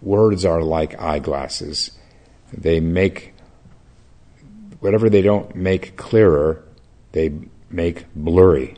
words 0.01 0.45
are 0.45 0.63
like 0.63 1.03
eyeglasses. 1.03 1.91
They 2.57 2.79
make 2.79 3.35
whatever 4.79 5.11
they 5.11 5.23
don't 5.23 5.57
make 5.57 5.97
clearer, 5.97 6.63
they 7.11 7.33
make 7.69 8.05
blurry. 8.15 8.77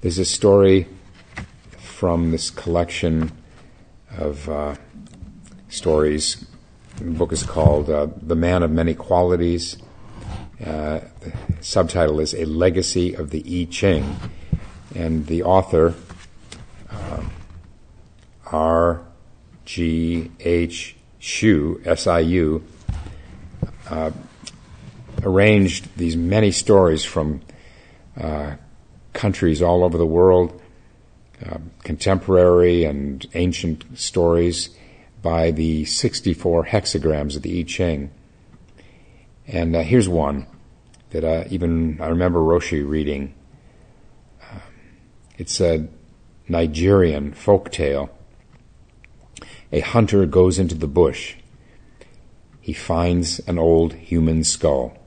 There's 0.00 0.18
a 0.18 0.24
story 0.24 0.88
from 1.76 2.30
this 2.30 2.48
collection 2.48 3.30
of 4.16 4.48
uh, 4.48 4.76
stories. 5.68 6.46
The 6.96 7.10
book 7.10 7.30
is 7.32 7.42
called 7.42 7.90
uh, 7.90 8.06
The 8.22 8.36
Man 8.36 8.62
of 8.62 8.70
Many 8.70 8.94
Qualities. 8.94 9.76
Uh, 10.64 11.00
the 11.20 11.32
subtitle 11.60 12.20
is 12.20 12.32
A 12.32 12.46
Legacy 12.46 13.12
of 13.12 13.28
the 13.28 13.44
I 13.60 13.70
Ching. 13.70 14.16
And 14.94 15.26
the 15.26 15.42
author, 15.42 15.94
uh, 16.90 17.22
R. 18.46 19.02
G. 19.66 20.30
H. 20.40 20.96
Siu, 21.20 21.82
S 21.84 22.06
I 22.06 22.20
U, 22.20 22.64
uh, 23.90 24.10
arranged 25.22 25.88
these 25.96 26.16
many 26.16 26.50
stories 26.50 27.04
from 27.04 27.42
uh, 28.18 28.54
countries 29.12 29.60
all 29.60 29.84
over 29.84 29.98
the 29.98 30.06
world, 30.06 30.60
uh, 31.44 31.58
contemporary 31.82 32.84
and 32.84 33.26
ancient 33.34 33.98
stories 33.98 34.70
by 35.20 35.50
the 35.50 35.84
64 35.84 36.66
hexagrams 36.66 37.36
of 37.36 37.42
the 37.42 37.60
I 37.60 37.64
Ching. 37.64 38.10
And 39.46 39.76
uh, 39.76 39.82
here's 39.82 40.08
one 40.08 40.46
that 41.14 41.22
uh, 41.22 41.44
even 41.48 41.96
I 42.00 42.08
remember 42.08 42.40
Roshi 42.40 42.86
reading. 42.86 43.34
Uh, 44.42 44.58
it's 45.38 45.60
a 45.60 45.86
Nigerian 46.48 47.32
folk 47.32 47.70
tale. 47.70 48.10
A 49.70 49.78
hunter 49.78 50.26
goes 50.26 50.58
into 50.58 50.74
the 50.74 50.88
bush. 50.88 51.36
He 52.60 52.72
finds 52.72 53.38
an 53.40 53.60
old 53.60 53.92
human 53.92 54.42
skull. 54.42 54.98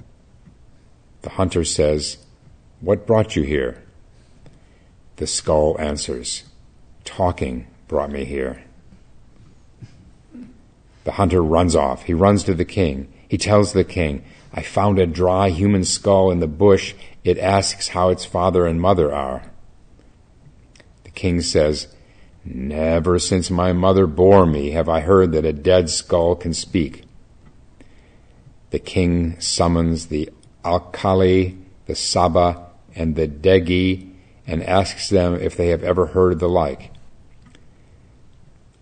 The 1.23 1.31
hunter 1.31 1.65
says, 1.65 2.19
What 2.79 3.05
brought 3.05 3.35
you 3.35 3.43
here? 3.43 3.83
The 5.17 5.27
skull 5.27 5.75
answers, 5.77 6.45
Talking 7.03 7.67
brought 7.89 8.11
me 8.11 8.23
here. 8.23 8.63
The 11.03 11.11
hunter 11.11 11.43
runs 11.43 11.75
off. 11.75 12.03
He 12.03 12.13
runs 12.13 12.43
to 12.45 12.53
the 12.53 12.65
king. 12.65 13.11
He 13.27 13.37
tells 13.37 13.73
the 13.73 13.83
king, 13.83 14.23
I 14.53 14.61
found 14.61 14.99
a 14.99 15.05
dry 15.05 15.49
human 15.49 15.83
skull 15.83 16.31
in 16.31 16.39
the 16.39 16.47
bush. 16.47 16.93
It 17.23 17.37
asks 17.37 17.89
how 17.89 18.09
its 18.09 18.25
father 18.25 18.65
and 18.65 18.81
mother 18.81 19.13
are. 19.13 19.51
The 21.03 21.11
king 21.11 21.41
says, 21.41 21.87
Never 22.45 23.19
since 23.19 23.49
my 23.51 23.73
mother 23.73 24.07
bore 24.07 24.45
me 24.45 24.71
have 24.71 24.87
I 24.87 25.01
heard 25.01 25.33
that 25.33 25.45
a 25.45 25.51
dead 25.53 25.89
skull 25.89 26.35
can 26.35 26.53
speak. 26.53 27.03
the 28.69 28.79
king 28.79 29.39
summons 29.39 30.07
the 30.07 30.29
alkali, 30.65 31.53
the 31.85 31.95
saba, 31.95 32.67
and 32.95 33.15
the 33.15 33.27
degi 33.27 34.13
and 34.45 34.63
asks 34.63 35.09
them 35.09 35.35
if 35.35 35.55
they 35.55 35.67
have 35.69 35.83
ever 35.83 36.07
heard 36.07 36.39
the 36.39 36.49
like. 36.49 36.91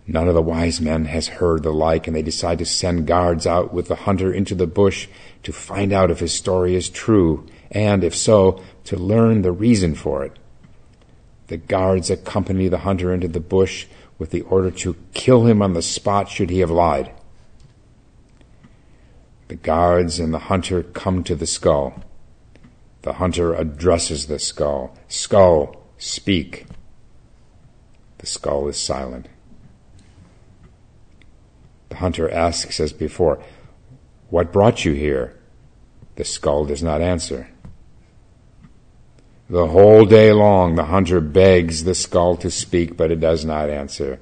None 0.08 0.28
of 0.28 0.36
the 0.36 0.42
wise 0.42 0.80
men 0.80 1.06
has 1.06 1.28
heard 1.28 1.64
the 1.64 1.74
like, 1.74 2.06
and 2.06 2.16
they 2.16 2.22
decide 2.22 2.60
to 2.60 2.66
send 2.66 3.08
guards 3.08 3.48
out 3.48 3.74
with 3.74 3.88
the 3.88 3.96
hunter 3.96 4.32
into 4.32 4.54
the 4.54 4.68
bush 4.68 5.08
to 5.44 5.52
find 5.52 5.92
out 5.92 6.12
if 6.12 6.20
his 6.20 6.34
story 6.34 6.76
is 6.76 6.90
true, 6.90 7.48
and 7.72 8.04
if 8.04 8.16
so, 8.16 8.62
to 8.84 8.98
learn 8.98 9.42
the 9.42 9.52
reason 9.52 9.96
for 9.96 10.24
it. 10.24 10.38
The 11.48 11.58
guards 11.58 12.10
accompany 12.10 12.68
the 12.68 12.80
hunter 12.80 13.14
into 13.14 13.28
the 13.28 13.40
bush 13.40 13.88
with 14.18 14.30
the 14.30 14.42
order 14.42 14.72
to 14.72 14.96
kill 15.14 15.46
him 15.46 15.62
on 15.62 15.74
the 15.74 15.82
spot 15.82 16.30
should 16.30 16.50
he 16.50 16.60
have 16.60 16.72
lied. 16.72 17.12
The 19.48 19.56
guards 19.56 20.20
and 20.20 20.34
the 20.34 20.40
hunter 20.40 20.82
come 20.82 21.24
to 21.24 21.36
the 21.36 21.46
skull. 21.46 22.04
The 23.04 23.14
hunter 23.14 23.54
addresses 23.54 24.26
the 24.26 24.40
skull. 24.40 24.98
Skull, 25.08 25.76
speak. 25.98 26.66
The 28.18 28.26
skull 28.26 28.68
is 28.68 28.78
silent. 28.78 29.28
The 31.96 32.02
hunter 32.02 32.30
asks 32.30 32.82
as 32.82 32.92
before, 32.92 33.42
What 34.30 34.52
brought 34.52 34.84
you 34.84 34.92
here? 34.92 35.34
The 36.18 36.26
skull 36.26 36.66
does 36.66 36.84
not 36.84 37.00
answer. 37.00 37.48
The 39.50 39.68
whole 39.68 40.04
day 40.04 40.34
long, 40.34 40.76
the 40.76 40.88
hunter 40.88 41.22
begs 41.22 41.86
the 41.86 41.96
skull 41.96 42.36
to 42.36 42.52
speak, 42.52 42.98
but 42.98 43.12
it 43.12 43.22
does 43.22 43.46
not 43.46 43.70
answer. 43.70 44.20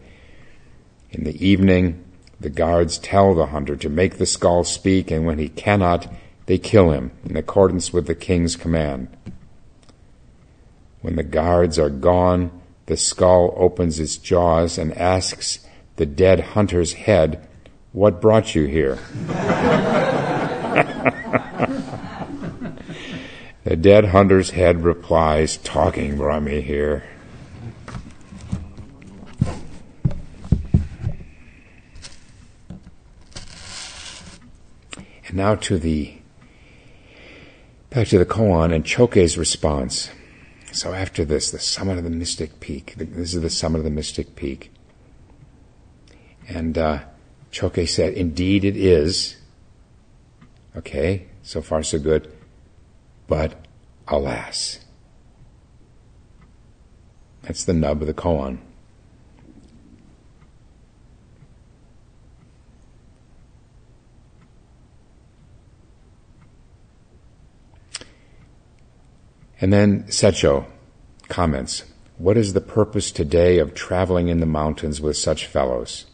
In 1.09 1.23
the 1.23 1.43
evening, 1.43 2.05
the 2.39 2.51
guards 2.51 2.99
tell 2.99 3.33
the 3.33 3.47
hunter 3.47 3.75
to 3.77 3.89
make 3.89 4.19
the 4.19 4.27
skull 4.27 4.63
speak, 4.63 5.09
and 5.09 5.25
when 5.25 5.39
he 5.39 5.49
cannot, 5.49 6.13
they 6.45 6.59
kill 6.59 6.91
him 6.91 7.09
in 7.25 7.35
accordance 7.35 7.91
with 7.91 8.05
the 8.05 8.13
king's 8.13 8.55
command. 8.55 9.07
When 11.01 11.15
the 11.15 11.23
guards 11.23 11.79
are 11.79 11.89
gone, 11.89 12.51
the 12.85 12.97
skull 12.97 13.51
opens 13.57 13.99
its 13.99 14.17
jaws 14.17 14.77
and 14.77 14.95
asks 14.95 15.65
the 15.95 16.05
dead 16.05 16.39
hunter's 16.39 16.93
head, 16.93 17.47
What 17.93 18.19
brought 18.21 18.55
you 18.55 18.65
here? 18.65 18.97
the 23.63 23.75
dead 23.79 24.05
hunter's 24.05 24.49
head 24.49 24.83
replies, 24.83 25.57
Talking 25.57 26.17
brought 26.17 26.41
me 26.41 26.61
here. 26.61 27.03
And 35.27 35.35
now 35.35 35.53
to 35.53 35.77
the 35.77 36.17
back 37.91 38.07
to 38.07 38.17
the 38.17 38.25
koan 38.25 38.73
and 38.73 38.83
Chokei's 38.83 39.37
response. 39.37 40.09
So 40.71 40.93
after 40.93 41.23
this, 41.23 41.51
the 41.51 41.59
summit 41.59 41.99
of 41.99 42.03
the 42.05 42.09
mystic 42.09 42.59
peak. 42.59 42.95
This 42.97 43.35
is 43.35 43.41
the 43.43 43.51
summit 43.51 43.77
of 43.77 43.83
the 43.83 43.91
mystic 43.91 44.35
peak. 44.35 44.71
And 46.47 46.75
uh, 46.75 47.03
Chokei 47.53 47.87
said, 47.87 48.13
"Indeed, 48.13 48.65
it 48.65 48.75
is." 48.75 49.37
Okay, 50.75 51.27
so 51.43 51.61
far 51.61 51.83
so 51.83 51.99
good. 51.99 52.33
But 53.27 53.65
alas, 54.07 54.79
that's 57.43 57.63
the 57.63 57.73
nub 57.73 58.01
of 58.01 58.07
the 58.07 58.13
koan. 58.13 58.57
And 69.61 69.71
then 69.71 70.03
Setcho 70.05 70.65
comments, 71.29 71.85
What 72.17 72.35
is 72.35 72.53
the 72.53 72.61
purpose 72.61 73.11
today 73.11 73.59
of 73.59 73.73
traveling 73.73 74.27
in 74.27 74.39
the 74.39 74.45
mountains 74.45 74.99
with 74.99 75.15
such 75.15 75.45
fellows? 75.45 76.05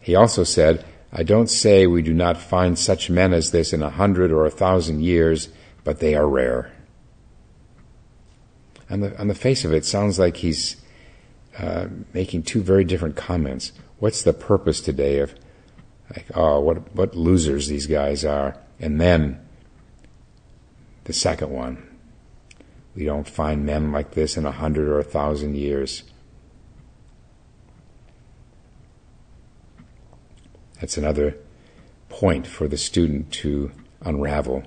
He 0.00 0.14
also 0.14 0.44
said, 0.44 0.84
I 1.12 1.22
don't 1.22 1.50
say 1.50 1.86
we 1.86 2.02
do 2.02 2.14
not 2.14 2.36
find 2.36 2.78
such 2.78 3.10
men 3.10 3.32
as 3.32 3.50
this 3.50 3.72
in 3.72 3.82
a 3.82 3.90
hundred 3.90 4.32
or 4.32 4.46
a 4.46 4.50
thousand 4.50 5.02
years, 5.02 5.48
but 5.84 6.00
they 6.00 6.14
are 6.14 6.28
rare. 6.28 6.72
On 8.88 9.00
the, 9.00 9.18
on 9.18 9.28
the 9.28 9.34
face 9.34 9.64
of 9.64 9.72
it, 9.72 9.78
it 9.78 9.84
sounds 9.84 10.18
like 10.18 10.38
he's 10.38 10.76
uh, 11.58 11.86
making 12.12 12.44
two 12.44 12.62
very 12.62 12.84
different 12.84 13.16
comments. 13.16 13.72
What's 13.98 14.22
the 14.22 14.32
purpose 14.32 14.80
today 14.80 15.18
of, 15.18 15.34
like, 16.16 16.26
oh, 16.34 16.60
what, 16.60 16.94
what 16.94 17.14
losers 17.14 17.68
these 17.68 17.86
guys 17.86 18.24
are? 18.24 18.56
And 18.80 19.00
then, 19.00 19.40
the 21.04 21.12
second 21.12 21.50
one. 21.50 21.86
We 22.96 23.04
don't 23.04 23.28
find 23.28 23.64
men 23.64 23.92
like 23.92 24.12
this 24.12 24.36
in 24.36 24.46
a 24.46 24.50
hundred 24.50 24.88
or 24.88 24.98
a 24.98 25.04
thousand 25.04 25.56
years. 25.56 26.02
That's 30.80 30.96
another 30.96 31.36
point 32.08 32.46
for 32.46 32.66
the 32.66 32.78
student 32.78 33.30
to 33.32 33.70
unravel. 34.02 34.64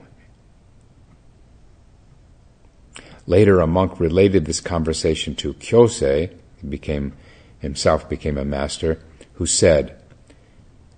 Later, 3.25 3.59
a 3.59 3.67
monk 3.67 3.99
related 3.99 4.45
this 4.45 4.59
conversation 4.59 5.33
to 5.35 5.53
Kyosei, 5.53 6.33
he 6.61 6.67
became, 6.67 7.13
himself 7.59 8.07
became 8.09 8.37
a 8.37 8.45
master, 8.45 8.99
who 9.33 9.45
said, 9.45 9.99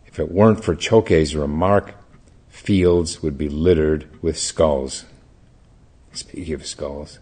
If 0.05 0.20
it 0.20 0.32
weren't 0.32 0.63
for 0.63 0.76
Chokei's 0.76 1.36
remark, 1.36 1.95
fields 2.49 3.22
would 3.22 3.38
be 3.38 3.47
littered 3.47 4.09
with 4.22 4.38
skulls. 4.38 5.05
Speaking 6.13 6.55
of 6.55 6.66
skulls. 6.66 7.20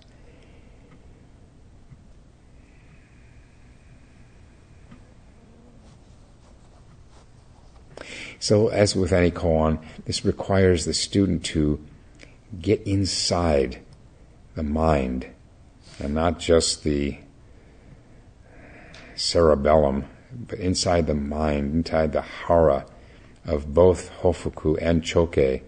So, 8.43 8.67
as 8.67 8.93
with 8.93 9.13
any 9.13 9.31
koan, 9.31 9.79
this 10.03 10.25
requires 10.25 10.83
the 10.83 10.93
student 10.93 11.45
to 11.45 11.79
get 12.59 12.81
inside 12.81 13.79
the 14.55 14.63
mind 14.63 15.27
and 15.97 16.13
not 16.13 16.39
just 16.39 16.83
the 16.83 17.19
cerebellum, 19.15 20.03
but 20.29 20.59
inside 20.59 21.07
the 21.07 21.15
mind, 21.15 21.73
inside 21.73 22.11
the 22.11 22.21
hara 22.21 22.85
of 23.45 23.73
both 23.73 24.11
Hofuku 24.19 24.77
and 24.81 25.03
Chokei 25.03 25.61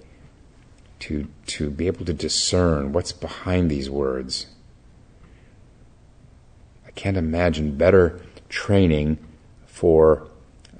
to, 0.99 1.30
to 1.45 1.69
be 1.69 1.88
able 1.88 2.03
to 2.03 2.13
discern 2.13 2.91
what's 2.91 3.13
behind 3.13 3.71
these 3.71 3.89
words. 3.89 4.47
I 6.86 6.91
can't 6.91 7.15
imagine 7.15 7.78
better 7.78 8.19
training 8.49 9.17
for 9.65 10.28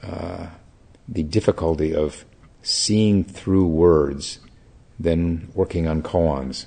uh, 0.04 0.48
the 1.08 1.24
difficulty 1.24 1.94
of 1.94 2.26
seeing 2.62 3.24
through 3.24 3.68
words 3.68 4.40
than 5.00 5.52
working 5.54 5.88
on 5.88 6.02
koans. 6.02 6.66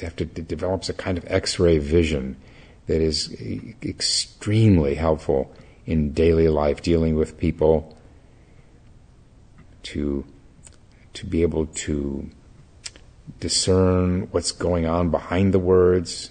Have 0.00 0.16
to, 0.16 0.24
it 0.24 0.48
develops 0.48 0.88
a 0.88 0.94
kind 0.94 1.18
of 1.18 1.24
X-ray 1.26 1.76
vision 1.76 2.36
that 2.86 3.02
is 3.02 3.36
extremely 3.82 4.94
helpful 4.94 5.54
in 5.84 6.12
daily 6.12 6.48
life, 6.48 6.80
dealing 6.80 7.16
with 7.16 7.36
people, 7.36 7.96
to 9.82 10.24
to 11.12 11.26
be 11.26 11.42
able 11.42 11.66
to 11.66 12.30
discern 13.40 14.28
what's 14.30 14.52
going 14.52 14.86
on 14.86 15.10
behind 15.10 15.52
the 15.52 15.58
words. 15.58 16.30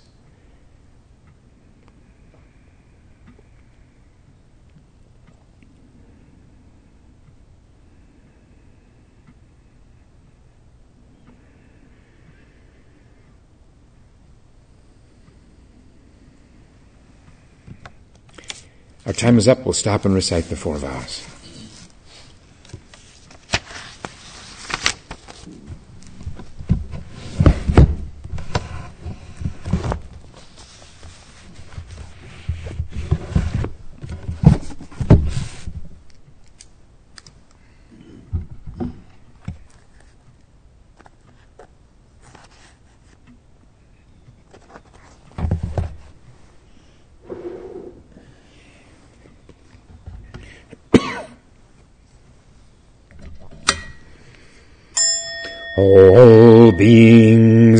Our 19.10 19.14
time 19.14 19.40
is 19.40 19.48
up. 19.48 19.66
We'll 19.66 19.74
stop 19.74 20.06
and 20.06 20.14
recite 20.14 20.50
the 20.50 20.56
four 20.56 20.78
vows. 20.78 21.26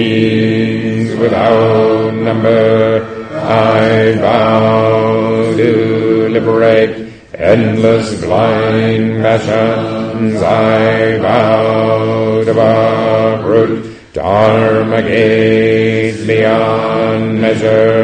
beings 0.00 1.10
without 1.16 2.14
number. 2.14 3.04
I 3.32 4.12
vow 4.24 5.52
to 5.60 6.28
liberate 6.36 6.94
endless 7.34 8.08
blind 8.24 9.22
passions. 9.22 10.36
I 10.42 11.18
vow 11.18 12.44
to 12.44 12.52
uproot 12.52 13.72
dharma 14.12 15.02
gates 15.02 16.26
beyond 16.26 17.40
measure. 17.40 18.00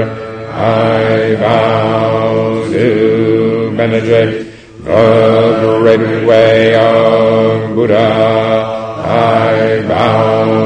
I 0.53 1.35
vow 1.37 2.65
to 2.75 3.75
penetrate 3.77 4.53
the 4.85 5.79
great 5.83 6.27
way 6.27 6.75
of 6.75 7.75
Buddha. 7.75 8.77
I 9.07 9.83
vow 9.89 10.66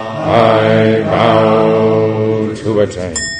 I 0.33 1.01
vow 1.01 2.53
to 2.55 2.79
attain 2.79 3.30